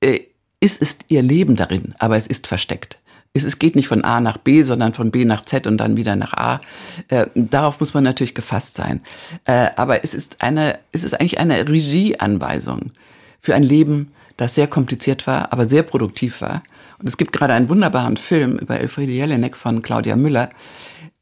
äh, 0.00 0.20
ist, 0.60 0.80
ist 0.80 1.06
ihr 1.08 1.22
Leben 1.22 1.56
darin, 1.56 1.94
aber 1.98 2.16
es 2.16 2.26
ist 2.26 2.46
versteckt. 2.46 2.98
Es, 3.34 3.44
es 3.44 3.58
geht 3.58 3.76
nicht 3.76 3.88
von 3.88 4.04
A 4.04 4.20
nach 4.20 4.36
B, 4.36 4.62
sondern 4.62 4.94
von 4.94 5.10
B 5.10 5.24
nach 5.24 5.44
Z 5.44 5.66
und 5.66 5.78
dann 5.78 5.96
wieder 5.96 6.16
nach 6.16 6.34
A. 6.34 6.60
Äh, 7.08 7.26
darauf 7.34 7.80
muss 7.80 7.94
man 7.94 8.04
natürlich 8.04 8.34
gefasst 8.34 8.74
sein. 8.74 9.00
Äh, 9.44 9.70
aber 9.76 10.04
es 10.04 10.14
ist 10.14 10.42
eine, 10.42 10.78
es 10.92 11.02
ist 11.02 11.14
eigentlich 11.14 11.38
eine 11.38 11.68
Regieanweisung 11.68 12.92
für 13.40 13.54
ein 13.54 13.62
Leben, 13.62 14.12
das 14.36 14.54
sehr 14.54 14.66
kompliziert 14.66 15.26
war, 15.26 15.52
aber 15.52 15.66
sehr 15.66 15.82
produktiv 15.82 16.40
war. 16.42 16.62
Und 16.98 17.08
es 17.08 17.16
gibt 17.16 17.32
gerade 17.32 17.54
einen 17.54 17.68
wunderbaren 17.68 18.16
Film 18.16 18.58
über 18.58 18.78
Elfriede 18.78 19.12
Jelinek 19.12 19.56
von 19.56 19.82
Claudia 19.82 20.16
Müller, 20.16 20.50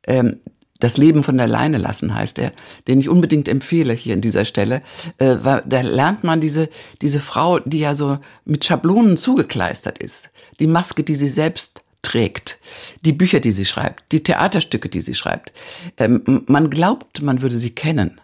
ähm, 0.07 0.41
das 0.81 0.97
Leben 0.97 1.23
von 1.23 1.37
der 1.37 1.47
Leine 1.47 1.79
lassen 1.79 2.15
heißt 2.15 2.39
er, 2.39 2.53
den 2.89 3.01
ich 3.01 3.09
unbedingt 3.09 3.49
empfehle 3.49 3.93
hier 3.93 4.15
an 4.15 4.21
dieser 4.21 4.45
Stelle. 4.45 4.83
Äh, 5.19 5.37
da 5.65 5.81
lernt 5.81 6.25
man 6.25 6.41
diese, 6.41 6.69
diese 7.03 7.21
Frau, 7.21 7.59
die 7.61 7.81
ja 7.81 7.95
so 7.95 8.19
mit 8.45 8.65
Schablonen 8.65 9.17
zugekleistert 9.17 9.99
ist. 9.99 10.31
Die 10.59 10.67
Maske, 10.67 11.05
die 11.05 11.15
sie 11.15 11.29
selbst 11.29 11.83
trägt, 12.03 12.59
die 13.05 13.13
Bücher, 13.13 13.41
die 13.41 13.53
sie 13.53 13.67
schreibt, 13.67 14.11
die 14.13 14.23
Theaterstücke, 14.23 14.89
die 14.89 15.03
sie 15.03 15.15
schreibt. 15.15 15.53
Ähm, 15.99 16.45
man 16.47 16.71
glaubt, 16.71 17.23
man 17.23 17.43
würde 17.43 17.59
sie 17.59 17.71
kennen, 17.71 18.21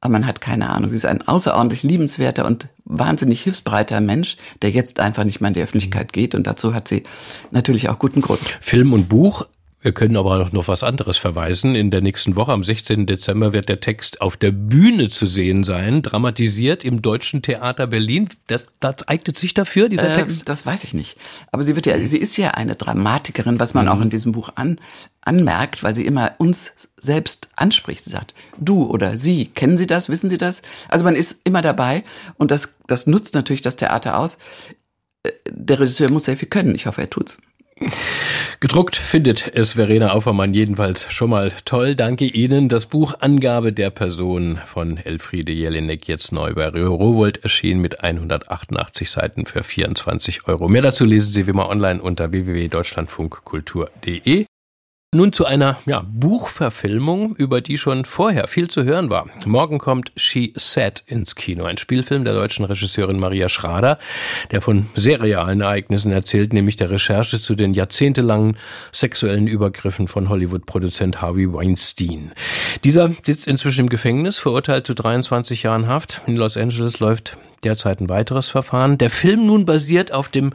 aber 0.00 0.12
man 0.12 0.26
hat 0.26 0.40
keine 0.40 0.70
Ahnung. 0.70 0.90
Sie 0.90 0.96
ist 0.96 1.06
ein 1.06 1.26
außerordentlich 1.28 1.82
liebenswerter 1.82 2.46
und 2.46 2.68
wahnsinnig 2.84 3.42
hilfsbereiter 3.42 4.00
Mensch, 4.00 4.36
der 4.62 4.70
jetzt 4.70 4.98
einfach 4.98 5.24
nicht 5.24 5.40
mehr 5.40 5.48
in 5.48 5.54
die 5.54 5.62
Öffentlichkeit 5.62 6.12
geht. 6.12 6.34
Und 6.34 6.46
dazu 6.46 6.74
hat 6.74 6.88
sie 6.88 7.04
natürlich 7.50 7.88
auch 7.88 7.98
guten 7.98 8.20
Grund. 8.20 8.40
Film 8.60 8.92
und 8.92 9.08
Buch 9.08 9.46
wir 9.82 9.92
können 9.92 10.16
aber 10.16 10.48
noch 10.52 10.68
was 10.68 10.84
anderes 10.84 11.18
verweisen. 11.18 11.74
In 11.74 11.90
der 11.90 12.00
nächsten 12.00 12.36
Woche, 12.36 12.52
am 12.52 12.62
16. 12.62 13.06
Dezember, 13.06 13.52
wird 13.52 13.68
der 13.68 13.80
Text 13.80 14.20
auf 14.20 14.36
der 14.36 14.52
Bühne 14.52 15.08
zu 15.10 15.26
sehen 15.26 15.64
sein, 15.64 16.02
dramatisiert 16.02 16.84
im 16.84 17.02
Deutschen 17.02 17.42
Theater 17.42 17.88
Berlin. 17.88 18.28
Das, 18.46 18.66
das 18.78 19.08
eignet 19.08 19.36
sich 19.36 19.54
dafür, 19.54 19.88
dieser 19.88 20.10
äh, 20.10 20.14
Text? 20.14 20.48
Das 20.48 20.64
weiß 20.64 20.84
ich 20.84 20.94
nicht. 20.94 21.16
Aber 21.50 21.64
sie 21.64 21.74
wird 21.74 21.86
ja, 21.86 21.98
sie 21.98 22.18
ist 22.18 22.36
ja 22.36 22.52
eine 22.52 22.76
Dramatikerin, 22.76 23.58
was 23.58 23.74
man 23.74 23.86
mhm. 23.86 23.90
auch 23.90 24.00
in 24.00 24.10
diesem 24.10 24.30
Buch 24.30 24.52
an, 24.54 24.78
anmerkt, 25.20 25.82
weil 25.82 25.96
sie 25.96 26.06
immer 26.06 26.32
uns 26.38 26.72
selbst 27.00 27.48
anspricht. 27.56 28.04
Sie 28.04 28.10
sagt, 28.10 28.34
du 28.58 28.84
oder 28.84 29.16
sie, 29.16 29.46
kennen 29.46 29.76
Sie 29.76 29.88
das, 29.88 30.08
wissen 30.08 30.30
Sie 30.30 30.38
das? 30.38 30.62
Also 30.88 31.04
man 31.04 31.16
ist 31.16 31.40
immer 31.42 31.60
dabei 31.60 32.04
und 32.38 32.52
das, 32.52 32.74
das 32.86 33.08
nutzt 33.08 33.34
natürlich 33.34 33.62
das 33.62 33.76
Theater 33.76 34.16
aus. 34.16 34.38
Äh, 35.24 35.32
der 35.50 35.80
Regisseur 35.80 36.10
muss 36.10 36.26
sehr 36.26 36.36
viel 36.36 36.48
können. 36.48 36.76
Ich 36.76 36.86
hoffe, 36.86 37.00
er 37.00 37.10
tut's. 37.10 37.38
Gedruckt 38.62 38.94
findet 38.94 39.50
es 39.56 39.72
Verena 39.72 40.12
Aufermann 40.12 40.54
jedenfalls 40.54 41.12
schon 41.12 41.30
mal 41.30 41.50
toll. 41.64 41.96
Danke 41.96 42.26
Ihnen. 42.26 42.68
Das 42.68 42.86
Buch 42.86 43.14
Angabe 43.18 43.72
der 43.72 43.90
Person 43.90 44.60
von 44.64 44.98
Elfriede 44.98 45.50
Jelinek 45.50 46.06
jetzt 46.06 46.30
neu 46.30 46.54
bei 46.54 46.68
Rowold 46.68 47.42
erschienen 47.42 47.80
mit 47.80 48.04
188 48.04 49.10
Seiten 49.10 49.46
für 49.46 49.64
24 49.64 50.46
Euro. 50.46 50.68
Mehr 50.68 50.82
dazu 50.82 51.04
lesen 51.04 51.32
Sie 51.32 51.48
wie 51.48 51.50
immer 51.50 51.70
online 51.70 52.00
unter 52.00 52.30
www.deutschlandfunkkultur.de. 52.30 54.46
Nun 55.14 55.30
zu 55.34 55.44
einer 55.44 55.76
ja, 55.84 56.06
Buchverfilmung, 56.10 57.36
über 57.36 57.60
die 57.60 57.76
schon 57.76 58.06
vorher 58.06 58.48
viel 58.48 58.68
zu 58.68 58.84
hören 58.84 59.10
war. 59.10 59.26
Morgen 59.44 59.76
kommt 59.76 60.10
She 60.16 60.54
Said 60.56 61.02
ins 61.04 61.34
Kino, 61.34 61.64
ein 61.64 61.76
Spielfilm 61.76 62.24
der 62.24 62.32
deutschen 62.32 62.64
Regisseurin 62.64 63.18
Maria 63.18 63.50
Schrader, 63.50 63.98
der 64.52 64.62
von 64.62 64.86
sehr 64.96 65.20
realen 65.20 65.60
Ereignissen 65.60 66.12
erzählt, 66.12 66.54
nämlich 66.54 66.76
der 66.76 66.88
Recherche 66.88 67.38
zu 67.38 67.54
den 67.54 67.74
jahrzehntelangen 67.74 68.56
sexuellen 68.90 69.48
Übergriffen 69.48 70.08
von 70.08 70.30
Hollywood-Produzent 70.30 71.20
Harvey 71.20 71.52
Weinstein. 71.52 72.32
Dieser 72.82 73.10
sitzt 73.22 73.46
inzwischen 73.46 73.80
im 73.80 73.88
Gefängnis, 73.90 74.38
verurteilt 74.38 74.86
zu 74.86 74.94
23 74.94 75.64
Jahren 75.64 75.88
Haft. 75.88 76.22
In 76.26 76.36
Los 76.36 76.56
Angeles 76.56 77.00
läuft 77.00 77.36
derzeit 77.64 78.00
ein 78.00 78.08
weiteres 78.08 78.48
Verfahren. 78.48 78.98
Der 78.98 79.10
Film 79.10 79.46
nun 79.46 79.64
basiert 79.64 80.12
auf 80.12 80.28
dem 80.28 80.52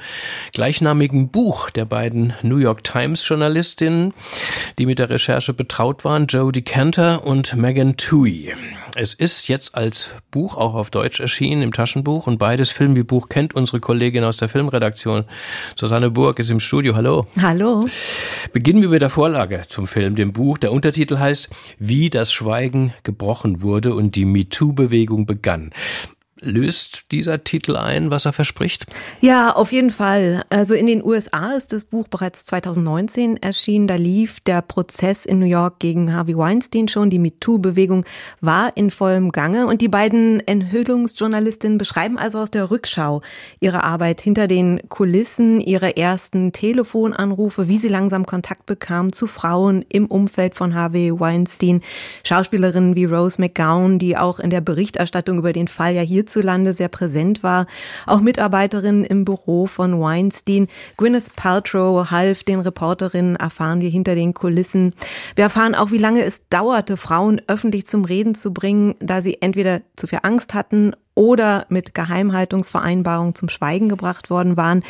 gleichnamigen 0.54 1.30
Buch 1.30 1.70
der 1.70 1.86
beiden 1.86 2.34
New 2.42 2.58
York 2.58 2.84
Times 2.84 3.28
Journalistinnen, 3.28 4.14
die 4.78 4.86
mit 4.86 5.00
der 5.00 5.10
Recherche 5.10 5.54
betraut 5.54 6.06
waren, 6.06 6.28
Joe 6.28 6.52
Decanter 6.52 7.26
und 7.26 7.56
Megan 7.56 7.98
Tui. 7.98 8.54
Es 8.96 9.14
ist 9.14 9.48
jetzt 9.48 9.76
als 9.76 10.12
Buch 10.32 10.56
auch 10.56 10.74
auf 10.74 10.90
Deutsch 10.90 11.20
erschienen 11.20 11.62
im 11.62 11.74
Taschenbuch 11.74 12.28
und 12.28 12.40
beides 12.40 12.72
Film 12.72 12.96
wie 12.96 13.04
Buch 13.04 13.30
kennt 13.30 13.56
unsere 13.56 13.80
Kollegin 13.80 14.24
aus 14.24 14.38
der 14.38 14.50
Filmredaktion. 14.50 15.26
Susanne 15.76 16.10
Burg 16.10 16.40
ist 16.40 16.50
im 16.50 16.60
Studio. 16.60 16.96
Hallo. 16.96 17.28
Hallo. 17.40 17.86
Beginnen 18.54 18.82
wir 18.82 18.90
mit 18.90 19.02
der 19.02 19.10
Vorlage 19.10 19.64
zum 19.68 19.88
Film, 19.88 20.16
dem 20.16 20.34
Buch. 20.34 20.58
Der 20.58 20.72
Untertitel 20.72 21.20
heißt 21.20 21.50
Wie 21.80 22.10
das 22.10 22.32
Schweigen 22.32 22.94
gebrochen 23.04 23.62
wurde 23.62 23.94
und 23.94 24.16
die 24.16 24.26
MeToo-Bewegung 24.26 25.26
begann. 25.26 25.72
Löst 26.42 27.12
dieser 27.12 27.44
Titel 27.44 27.76
ein, 27.76 28.12
was 28.12 28.26
er 28.26 28.34
verspricht? 28.34 28.86
Ja, 29.22 29.52
auf 29.52 29.72
jeden 29.72 29.92
Fall. 29.92 30.44
Also 30.50 30.76
in 30.76 30.86
den 30.86 31.04
USA 31.04 31.52
ist 31.52 31.74
das 31.74 31.86
Buch 31.86 32.08
bereits 32.08 32.46
2019 32.46 33.38
erschienen. 33.38 33.88
Da 33.88 33.96
lief 33.96 34.40
der 34.42 34.62
Prozess 34.62 35.26
in 35.26 35.40
New 35.40 35.46
York 35.46 35.80
gegen 35.80 36.14
Harvey 36.14 36.38
Weinstein 36.38 36.88
schon. 36.88 37.10
Die 37.10 37.18
MeToo-Bewegung 37.18 38.06
war 38.40 38.70
in 38.76 38.92
vollem 38.92 39.32
Gange. 39.32 39.66
Und 39.66 39.82
die 39.82 39.88
beiden 39.88 40.46
Enthüllungsjournalistinnen 40.46 41.78
beschreiben 41.78 42.20
also 42.20 42.40
aus 42.40 42.52
der 42.52 42.70
Rückschau 42.70 43.22
ihre 43.60 43.84
Arbeit 43.84 44.22
hinter 44.22 44.48
den 44.48 44.80
Kulissen, 44.90 45.60
ihre 45.60 45.98
ersten 45.98 46.52
Telefonanrufe, 46.52 47.68
wie 47.68 47.78
sie 47.78 47.90
langsam 47.90 48.26
Kontakt 48.26 48.68
bekamen 48.68 49.12
zu 49.12 49.26
Frauen 49.26 49.84
im 49.90 50.06
Umfeld 50.06 50.54
von 50.54 50.76
Harvey 50.76 51.20
Weinstein. 51.20 51.82
Schauspielerinnen 52.24 52.96
wie 52.96 53.06
Rose 53.06 53.42
McGowan, 53.42 53.98
die 53.98 54.18
auch 54.18 54.40
in 54.40 54.52
der 54.52 54.62
Berichterstattung 54.62 55.40
über 55.40 55.54
den 55.54 55.68
Fall 55.68 55.96
ja 55.96 56.02
hier 56.02 56.27
hierzulande 56.28 56.74
sehr 56.74 56.90
präsent 56.90 57.42
war. 57.42 57.66
Auch 58.06 58.20
Mitarbeiterinnen 58.20 59.06
im 59.06 59.24
Büro 59.24 59.66
von 59.66 60.00
Weinstein. 60.00 60.68
Gwyneth 60.98 61.36
Paltrow 61.36 62.12
half 62.12 62.44
den 62.44 62.60
Reporterinnen, 62.60 63.38
erfahren 63.38 63.80
wir 63.80 63.90
hinter 63.90 64.14
den 64.14 64.34
Kulissen. 64.34 64.94
Wir 65.36 65.46
erfahren 65.46 65.74
auch, 65.74 65.92
wie 65.92 65.98
lange 65.98 66.24
es 66.24 66.48
dauerte, 66.50 66.98
Frauen 66.98 67.42
öffentlich 67.48 67.86
zum 67.86 68.04
Reden 68.04 68.36
zu 68.36 68.54
bringen, 68.54 68.96
da 69.00 69.22
sie 69.22 69.42
entweder 69.42 69.82
zu 69.96 70.08
viel 70.08 70.20
Angst 70.24 70.54
hatten 70.54 70.94
oder 71.16 71.66
mit 71.70 71.96
Geheimhaltungsvereinbarung 71.96 73.34
zum 73.34 73.50
Schweigen 73.50 73.88
gebracht 73.88 74.30
worden 74.30 74.58
waren. 74.58 74.84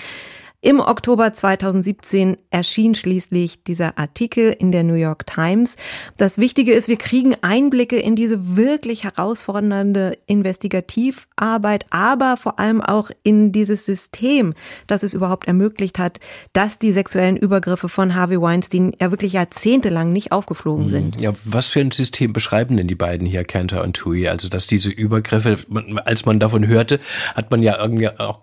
Im 0.59 0.79
Oktober 0.79 1.33
2017 1.33 2.35
erschien 2.49 2.95
schließlich 2.95 3.63
dieser 3.63 3.99
Artikel 3.99 4.55
in 4.57 4.71
der 4.71 4.83
New 4.83 4.95
York 4.95 5.27
Times. 5.27 5.77
Das 6.17 6.39
Wichtige 6.39 6.73
ist, 6.73 6.87
wir 6.87 6.97
kriegen 6.97 7.35
Einblicke 7.41 7.97
in 7.97 8.15
diese 8.15 8.57
wirklich 8.57 9.03
herausfordernde 9.03 10.17
Investigativarbeit, 10.25 11.85
aber 11.91 12.37
vor 12.37 12.57
allem 12.57 12.81
auch 12.81 13.11
in 13.21 13.51
dieses 13.51 13.85
System, 13.85 14.55
das 14.87 15.03
es 15.03 15.13
überhaupt 15.13 15.45
ermöglicht 15.45 15.99
hat, 15.99 16.19
dass 16.53 16.79
die 16.79 16.91
sexuellen 16.91 17.37
Übergriffe 17.37 17.87
von 17.87 18.15
Harvey 18.15 18.41
Weinstein 18.41 18.95
ja 18.99 19.11
wirklich 19.11 19.33
jahrzehntelang 19.33 20.11
nicht 20.11 20.31
aufgeflogen 20.31 20.85
mhm. 20.85 20.89
sind. 20.89 21.21
Ja, 21.21 21.33
was 21.45 21.67
für 21.67 21.81
ein 21.81 21.91
System 21.91 22.33
beschreiben 22.33 22.77
denn 22.77 22.87
die 22.87 22.95
beiden 22.95 23.27
hier, 23.27 23.43
Cantor 23.43 23.83
und 23.83 23.95
Tui? 23.95 24.27
Also, 24.27 24.49
dass 24.49 24.65
diese 24.65 24.89
Übergriffe, 24.89 25.59
als 26.03 26.25
man 26.25 26.39
davon 26.39 26.65
hörte, 26.65 26.99
hat 27.35 27.51
man 27.51 27.61
ja 27.61 27.79
irgendwie 27.79 28.09
auch, 28.09 28.39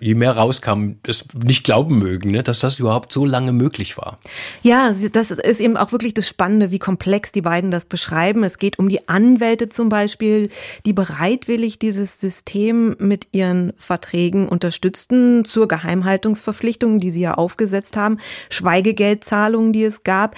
je 0.00 0.16
mehr 0.16 0.32
rauskam, 0.32 0.94
es 1.06 1.24
nicht 1.52 1.61
glauben 1.64 1.98
mögen, 1.98 2.30
ne, 2.30 2.42
dass 2.42 2.60
das 2.60 2.78
überhaupt 2.78 3.12
so 3.12 3.24
lange 3.24 3.52
möglich 3.52 3.96
war. 3.96 4.18
Ja, 4.62 4.92
das 5.12 5.30
ist 5.30 5.60
eben 5.60 5.76
auch 5.76 5.92
wirklich 5.92 6.14
das 6.14 6.28
Spannende, 6.28 6.70
wie 6.70 6.78
komplex 6.78 7.32
die 7.32 7.42
beiden 7.42 7.70
das 7.70 7.84
beschreiben. 7.84 8.44
Es 8.44 8.58
geht 8.58 8.78
um 8.78 8.88
die 8.88 9.08
Anwälte 9.08 9.68
zum 9.68 9.88
Beispiel, 9.88 10.50
die 10.86 10.92
bereitwillig 10.92 11.78
dieses 11.78 12.20
System 12.20 12.96
mit 12.98 13.28
ihren 13.32 13.72
Verträgen 13.76 14.48
unterstützten 14.48 15.44
zur 15.44 15.68
Geheimhaltungsverpflichtung, 15.68 16.98
die 16.98 17.10
sie 17.10 17.22
ja 17.22 17.34
aufgesetzt 17.34 17.96
haben, 17.96 18.18
Schweigegeldzahlungen, 18.50 19.72
die 19.72 19.84
es 19.84 20.02
gab. 20.02 20.36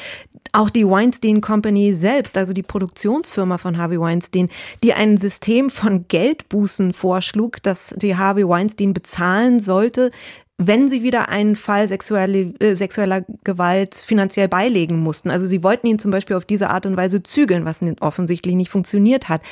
Auch 0.53 0.71
die 0.71 0.87
Weinstein 0.87 1.41
Company 1.41 1.95
selbst, 1.95 2.39
also 2.39 2.53
die 2.53 2.63
Produktionsfirma 2.63 3.59
von 3.59 3.77
Harvey 3.77 3.99
Weinstein, 3.99 4.49
die 4.85 4.95
ein 4.95 5.17
System 5.17 5.69
von 5.69 6.07
Geldbußen 6.07 6.93
vorschlug, 6.93 7.61
das 7.65 7.93
die 7.97 8.17
Harvey 8.17 8.49
Weinstein 8.49 8.95
bezahlen 8.95 9.59
sollte, 9.59 10.11
wenn 10.57 10.89
sie 10.89 11.03
wieder 11.03 11.29
einen 11.31 11.57
Fall 11.57 11.89
sexuelle, 11.89 12.55
äh, 12.61 12.77
sexueller 12.77 13.25
Gewalt 13.43 13.97
finanziell 13.97 14.47
beilegen 14.47 15.01
mussten. 15.01 15.31
Also 15.31 15.47
sie 15.47 15.65
wollten 15.65 15.89
ihn 15.89 15.99
zum 15.99 16.13
Beispiel 16.13 16.37
auf 16.37 16.45
diese 16.45 16.71
Art 16.71 16.87
und 16.87 16.97
Weise 16.97 17.25
zügeln, 17.25 17.65
was 17.65 17.81
offensichtlich 18.01 18.55
nicht 18.55 18.71
funktioniert 18.71 19.29
hat. 19.29 19.43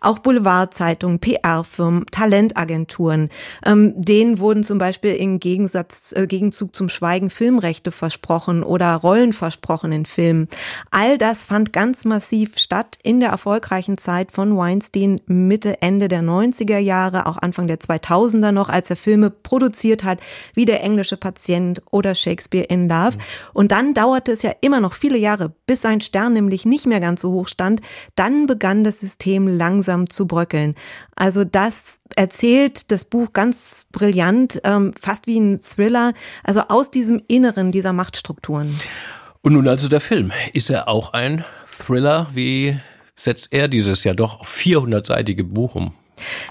Auch 0.00 0.18
Boulevardzeitungen, 0.18 1.20
PR-Firmen, 1.20 2.06
Talentagenturen, 2.10 3.28
ähm, 3.64 3.94
denen 3.96 4.40
wurden 4.40 4.64
zum 4.64 4.78
Beispiel 4.78 5.12
im 5.14 5.38
Gegensatz, 5.38 6.12
äh, 6.16 6.26
Gegenzug 6.26 6.74
zum 6.74 6.88
Schweigen 6.88 7.30
Filmrechte 7.30 7.92
versprochen 7.92 8.64
oder 8.64 8.96
Rollen 8.96 9.32
versprochen 9.32 9.92
in 9.92 10.06
Filmen. 10.06 10.48
All 10.90 11.18
das 11.18 11.44
fand 11.44 11.72
ganz 11.72 12.04
massiv 12.04 12.58
statt 12.58 12.98
in 13.04 13.20
der 13.20 13.28
erfolgreichen 13.30 13.96
Zeit 13.96 14.32
von 14.32 14.56
Weinstein 14.56 15.20
Mitte, 15.26 15.82
Ende 15.82 16.08
der 16.08 16.22
90er 16.22 16.78
Jahre, 16.78 17.26
auch 17.26 17.38
Anfang 17.38 17.68
der 17.68 17.78
2000er 17.78 18.50
noch, 18.50 18.68
als 18.68 18.90
er 18.90 18.96
Filme 18.96 19.30
produziert 19.30 20.02
hat, 20.02 20.18
wie 20.58 20.64
der 20.64 20.82
englische 20.82 21.16
Patient 21.16 21.80
oder 21.92 22.16
Shakespeare 22.16 22.66
in 22.66 22.88
Love. 22.88 23.16
Und 23.54 23.70
dann 23.70 23.94
dauerte 23.94 24.32
es 24.32 24.42
ja 24.42 24.50
immer 24.60 24.80
noch 24.80 24.92
viele 24.92 25.16
Jahre, 25.16 25.52
bis 25.66 25.82
sein 25.82 26.00
Stern 26.00 26.32
nämlich 26.32 26.66
nicht 26.66 26.84
mehr 26.84 26.98
ganz 26.98 27.20
so 27.20 27.30
hoch 27.30 27.46
stand. 27.46 27.80
Dann 28.16 28.48
begann 28.48 28.82
das 28.82 28.98
System 28.98 29.46
langsam 29.46 30.10
zu 30.10 30.26
bröckeln. 30.26 30.74
Also 31.14 31.44
das 31.44 32.00
erzählt 32.16 32.90
das 32.90 33.04
Buch 33.04 33.32
ganz 33.32 33.86
brillant, 33.92 34.60
ähm, 34.64 34.94
fast 35.00 35.28
wie 35.28 35.38
ein 35.38 35.60
Thriller, 35.62 36.12
also 36.42 36.62
aus 36.62 36.90
diesem 36.90 37.22
Inneren 37.28 37.70
dieser 37.70 37.92
Machtstrukturen. 37.92 38.80
Und 39.42 39.52
nun 39.52 39.68
also 39.68 39.88
der 39.88 40.00
Film. 40.00 40.32
Ist 40.54 40.70
er 40.70 40.88
auch 40.88 41.12
ein 41.12 41.44
Thriller? 41.70 42.26
Wie 42.32 42.76
setzt 43.14 43.52
er 43.52 43.68
dieses 43.68 44.02
ja 44.02 44.12
doch 44.12 44.44
400-seitige 44.44 45.44
Buch 45.44 45.76
um? 45.76 45.92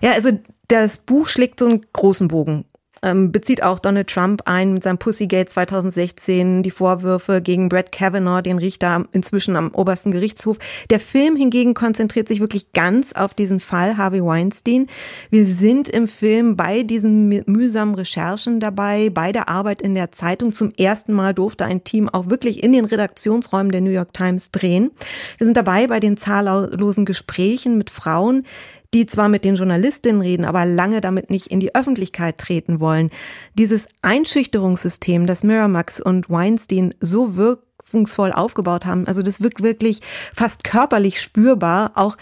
Ja, 0.01 0.13
also 0.13 0.31
das 0.69 0.99
Buch 0.99 1.27
schlägt 1.27 1.59
so 1.59 1.65
einen 1.65 1.85
großen 1.91 2.29
Bogen 2.29 2.63
ähm, 3.03 3.31
bezieht 3.31 3.63
auch 3.63 3.79
Donald 3.79 4.07
Trump 4.09 4.41
ein 4.45 4.73
mit 4.73 4.83
seinem 4.83 4.97
Pussygate 4.97 5.47
2016, 5.47 6.63
die 6.63 6.71
Vorwürfe 6.71 7.41
gegen 7.41 7.69
Brett 7.69 7.91
Kavanaugh, 7.91 8.41
den 8.41 8.57
Richter 8.57 9.05
inzwischen 9.11 9.55
am 9.55 9.73
obersten 9.73 10.11
Gerichtshof. 10.11 10.57
Der 10.89 10.99
Film 10.99 11.35
hingegen 11.35 11.73
konzentriert 11.73 12.27
sich 12.27 12.39
wirklich 12.39 12.71
ganz 12.73 13.13
auf 13.13 13.33
diesen 13.33 13.59
Fall 13.59 13.97
Harvey 13.97 14.23
Weinstein. 14.23 14.87
Wir 15.29 15.45
sind 15.45 15.89
im 15.89 16.07
Film 16.07 16.55
bei 16.55 16.83
diesen 16.83 17.29
mühsamen 17.45 17.95
Recherchen 17.95 18.59
dabei, 18.59 19.09
bei 19.09 19.31
der 19.31 19.49
Arbeit 19.49 19.81
in 19.81 19.95
der 19.95 20.11
Zeitung. 20.11 20.51
Zum 20.51 20.73
ersten 20.77 21.13
Mal 21.13 21.33
durfte 21.33 21.65
ein 21.65 21.83
Team 21.83 22.09
auch 22.09 22.29
wirklich 22.29 22.63
in 22.63 22.73
den 22.73 22.85
Redaktionsräumen 22.85 23.71
der 23.71 23.81
New 23.81 23.91
York 23.91 24.13
Times 24.13 24.51
drehen. 24.51 24.91
Wir 25.37 25.45
sind 25.45 25.57
dabei 25.57 25.87
bei 25.87 25.99
den 25.99 26.17
zahllosen 26.17 27.05
Gesprächen 27.05 27.77
mit 27.77 27.89
Frauen, 27.89 28.45
die 28.93 29.05
zwar 29.05 29.29
mit 29.29 29.45
den 29.45 29.55
Journalistinnen 29.55 30.21
reden, 30.21 30.45
aber 30.45 30.65
lange 30.65 31.01
damit 31.01 31.29
nicht 31.29 31.47
in 31.47 31.59
die 31.59 31.75
Öffentlichkeit 31.75 32.37
treten 32.37 32.79
wollen. 32.79 33.09
Dieses 33.55 33.87
Einschüchterungssystem, 34.01 35.27
das 35.27 35.43
Miramax 35.43 36.01
und 36.01 36.29
Weinstein 36.29 36.93
so 36.99 37.35
wirkungsvoll 37.35 38.31
aufgebaut 38.31 38.85
haben, 38.85 39.07
also 39.07 39.21
das 39.21 39.41
wirkt 39.41 39.61
wirklich 39.61 40.01
fast 40.33 40.63
körperlich 40.63 41.21
spürbar, 41.21 41.91
auch 41.95 42.17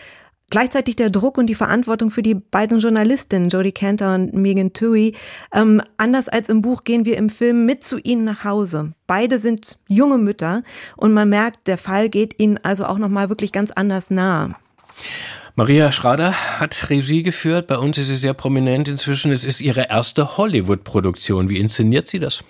Gleichzeitig 0.51 0.95
der 0.95 1.09
Druck 1.09 1.39
und 1.39 1.47
die 1.47 1.55
Verantwortung 1.55 2.11
für 2.11 2.21
die 2.21 2.35
beiden 2.35 2.79
Journalistinnen, 2.79 3.49
Jodie 3.49 3.71
Cantor 3.71 4.13
und 4.13 4.33
Megan 4.35 4.73
Tui. 4.73 5.15
Ähm, 5.51 5.81
anders 5.97 6.29
als 6.29 6.49
im 6.49 6.61
Buch 6.61 6.83
gehen 6.83 7.03
wir 7.03 7.17
im 7.17 7.29
Film 7.29 7.65
mit 7.65 7.83
zu 7.83 7.97
ihnen 7.97 8.25
nach 8.25 8.43
Hause. 8.43 8.93
Beide 9.07 9.39
sind 9.39 9.79
junge 9.87 10.19
Mütter 10.19 10.61
und 10.97 11.13
man 11.13 11.29
merkt, 11.29 11.67
der 11.67 11.79
Fall 11.79 12.09
geht 12.09 12.39
ihnen 12.39 12.59
also 12.61 12.85
auch 12.85 12.99
nochmal 12.99 13.29
wirklich 13.29 13.51
ganz 13.51 13.71
anders 13.71 14.11
nah. 14.11 14.51
Maria 15.57 15.93
Schrader 15.93 16.59
hat 16.59 16.89
Regie 16.89 17.23
geführt. 17.23 17.67
Bei 17.67 17.77
uns 17.77 17.97
ist 17.97 18.07
sie 18.07 18.17
sehr 18.17 18.33
prominent 18.33 18.89
inzwischen. 18.89 19.31
Es 19.31 19.45
ist 19.45 19.61
ihre 19.61 19.87
erste 19.89 20.35
Hollywood-Produktion. 20.35 21.47
Wie 21.47 21.59
inszeniert 21.59 22.09
sie 22.09 22.19
das? 22.19 22.43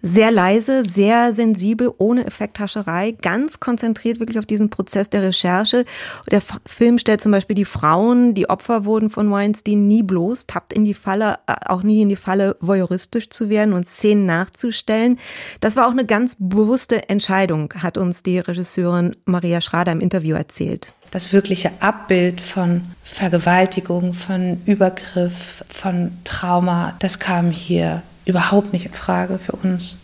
Sehr 0.00 0.30
leise, 0.30 0.84
sehr 0.84 1.34
sensibel, 1.34 1.92
ohne 1.98 2.24
Effekthascherei, 2.24 3.16
ganz 3.20 3.58
konzentriert 3.58 4.20
wirklich 4.20 4.38
auf 4.38 4.46
diesen 4.46 4.70
Prozess 4.70 5.10
der 5.10 5.22
Recherche. 5.22 5.84
Der 6.30 6.40
Film 6.64 6.98
stellt 6.98 7.20
zum 7.20 7.32
Beispiel 7.32 7.56
die 7.56 7.64
Frauen, 7.64 8.34
die 8.34 8.48
Opfer 8.48 8.84
wurden 8.84 9.10
von 9.10 9.28
Weinstein, 9.28 9.88
nie 9.88 10.04
bloß, 10.04 10.46
tappt 10.46 10.72
in 10.72 10.84
die 10.84 10.94
Falle, 10.94 11.40
äh, 11.48 11.54
auch 11.66 11.82
nie 11.82 12.02
in 12.02 12.08
die 12.08 12.14
Falle, 12.14 12.56
voyeuristisch 12.60 13.28
zu 13.28 13.48
werden 13.48 13.74
und 13.74 13.88
Szenen 13.88 14.24
nachzustellen. 14.24 15.18
Das 15.58 15.74
war 15.74 15.88
auch 15.88 15.92
eine 15.92 16.06
ganz 16.06 16.36
bewusste 16.38 17.08
Entscheidung, 17.08 17.74
hat 17.76 17.98
uns 17.98 18.22
die 18.22 18.38
Regisseurin 18.38 19.16
Maria 19.24 19.60
Schrader 19.60 19.90
im 19.90 20.00
Interview 20.00 20.36
erzählt 20.36 20.92
das 21.10 21.32
wirkliche 21.32 21.70
Abbild 21.80 22.40
von 22.40 22.82
Vergewaltigung, 23.04 24.12
von 24.12 24.60
Übergriff, 24.66 25.64
von 25.68 26.12
Trauma, 26.24 26.94
das 26.98 27.18
kam 27.18 27.50
hier 27.50 28.02
überhaupt 28.24 28.72
nicht 28.72 28.86
in 28.86 28.92
Frage 28.92 29.38
für 29.38 29.52
uns. 29.52 29.96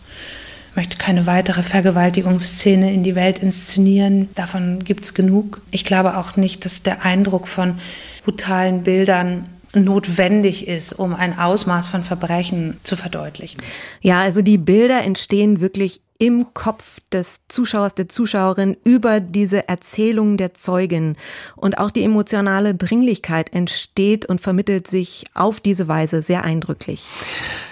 Ich 0.70 0.76
möchte 0.76 0.96
keine 0.96 1.26
weitere 1.26 1.62
Vergewaltigungsszene 1.62 2.92
in 2.94 3.02
die 3.02 3.14
Welt 3.14 3.40
inszenieren. 3.40 4.30
Davon 4.34 4.82
gibt 4.84 5.04
es 5.04 5.12
genug. 5.12 5.60
Ich 5.70 5.84
glaube 5.84 6.16
auch 6.16 6.36
nicht, 6.36 6.64
dass 6.64 6.82
der 6.82 7.04
Eindruck 7.04 7.46
von 7.46 7.78
brutalen 8.24 8.82
Bildern 8.82 9.48
notwendig 9.74 10.68
ist, 10.68 10.92
um 10.92 11.14
ein 11.14 11.38
Ausmaß 11.38 11.88
von 11.88 12.04
Verbrechen 12.04 12.78
zu 12.82 12.96
verdeutlichen. 12.96 13.60
Ja, 14.00 14.20
also 14.20 14.42
die 14.42 14.58
Bilder 14.58 15.02
entstehen 15.02 15.60
wirklich 15.60 16.00
im 16.22 16.54
Kopf 16.54 17.00
des 17.11 17.40
Zuschauers, 17.48 17.96
der 17.96 18.08
Zuschauerin 18.08 18.76
über 18.85 19.18
diese 19.18 19.68
Erzählung 19.68 20.37
der 20.37 20.54
Zeugin. 20.54 21.16
Und 21.56 21.78
auch 21.78 21.90
die 21.90 22.04
emotionale 22.04 22.76
Dringlichkeit 22.76 23.52
entsteht 23.52 24.26
und 24.26 24.40
vermittelt 24.40 24.87
sich 24.87 25.24
auf 25.35 25.58
diese 25.58 25.88
Weise 25.88 26.22
sehr 26.22 26.44
eindrücklich. 26.44 27.08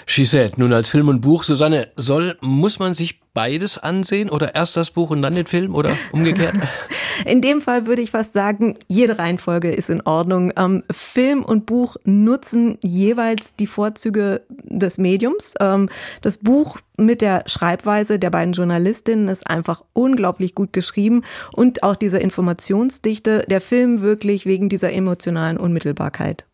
She 0.04 0.24
said, 0.24 0.58
nun 0.58 0.72
als 0.72 0.88
Film 0.88 1.06
und 1.06 1.20
Buch, 1.20 1.44
Susanne, 1.44 1.92
soll, 1.94 2.36
muss 2.40 2.80
man 2.80 2.96
sich 2.96 3.20
beides 3.34 3.78
ansehen 3.78 4.30
oder 4.30 4.54
erst 4.54 4.76
das 4.76 4.90
Buch 4.90 5.10
und 5.10 5.22
dann 5.22 5.34
den 5.34 5.46
Film 5.46 5.74
oder 5.74 5.96
umgekehrt? 6.12 6.54
In 7.24 7.40
dem 7.40 7.60
Fall 7.60 7.86
würde 7.86 8.02
ich 8.02 8.10
fast 8.10 8.32
sagen, 8.32 8.76
jede 8.88 9.18
Reihenfolge 9.18 9.70
ist 9.70 9.90
in 9.90 10.00
Ordnung. 10.02 10.52
Ähm, 10.56 10.82
Film 10.90 11.44
und 11.44 11.66
Buch 11.66 11.96
nutzen 12.04 12.78
jeweils 12.82 13.54
die 13.56 13.66
Vorzüge 13.66 14.42
des 14.48 14.98
Mediums. 14.98 15.54
Ähm, 15.60 15.88
das 16.22 16.38
Buch 16.38 16.78
mit 16.96 17.22
der 17.22 17.44
Schreibweise 17.46 18.18
der 18.18 18.30
beiden 18.30 18.52
Journalistinnen 18.52 19.28
ist 19.28 19.48
einfach 19.48 19.82
unglaublich 19.92 20.54
gut 20.54 20.72
geschrieben 20.72 21.22
und 21.52 21.82
auch 21.82 21.96
diese 21.96 22.18
Informationsdichte, 22.18 23.44
der 23.48 23.60
Film 23.60 24.00
wirklich 24.00 24.46
wegen 24.46 24.68
dieser 24.68 24.92
emotionalen 24.92 25.56
Unmittelbarkeit. 25.56 26.46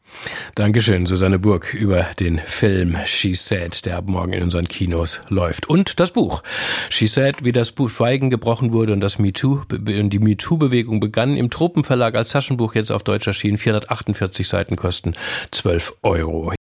Dankeschön, 0.55 1.07
Susanne 1.07 1.39
Burg, 1.39 1.75
über 1.75 2.07
den 2.19 2.39
Film 2.39 2.97
She 3.05 3.35
Said, 3.35 3.85
der 3.85 3.99
ab 3.99 4.09
morgen 4.09 4.33
in 4.33 4.43
unseren 4.43 4.67
Kinos 4.67 5.21
läuft. 5.29 5.69
Und 5.69 6.01
das 6.01 6.13
Buch. 6.13 6.43
She 6.89 7.07
Said, 7.07 7.45
wie 7.45 7.53
das 7.53 7.73
Buch 7.73 7.91
Schweigen 7.91 8.31
gebrochen 8.31 8.73
wurde 8.73 8.93
und 8.93 9.01
das 9.01 9.19
MeToo, 9.19 9.63
die 9.69 10.19
MeToo-Bewegung 10.19 11.01
begann, 11.01 11.37
im 11.37 11.51
Tropenverlag 11.51 12.15
als 12.15 12.31
Taschenbuch 12.31 12.75
jetzt 12.75 12.91
auf 12.91 13.03
Deutsch 13.03 13.27
erschienen, 13.27 13.59
448 13.59 14.49
Seiten 14.49 14.77
kosten 14.77 15.15
12 15.51 15.97
Euro. 16.03 16.53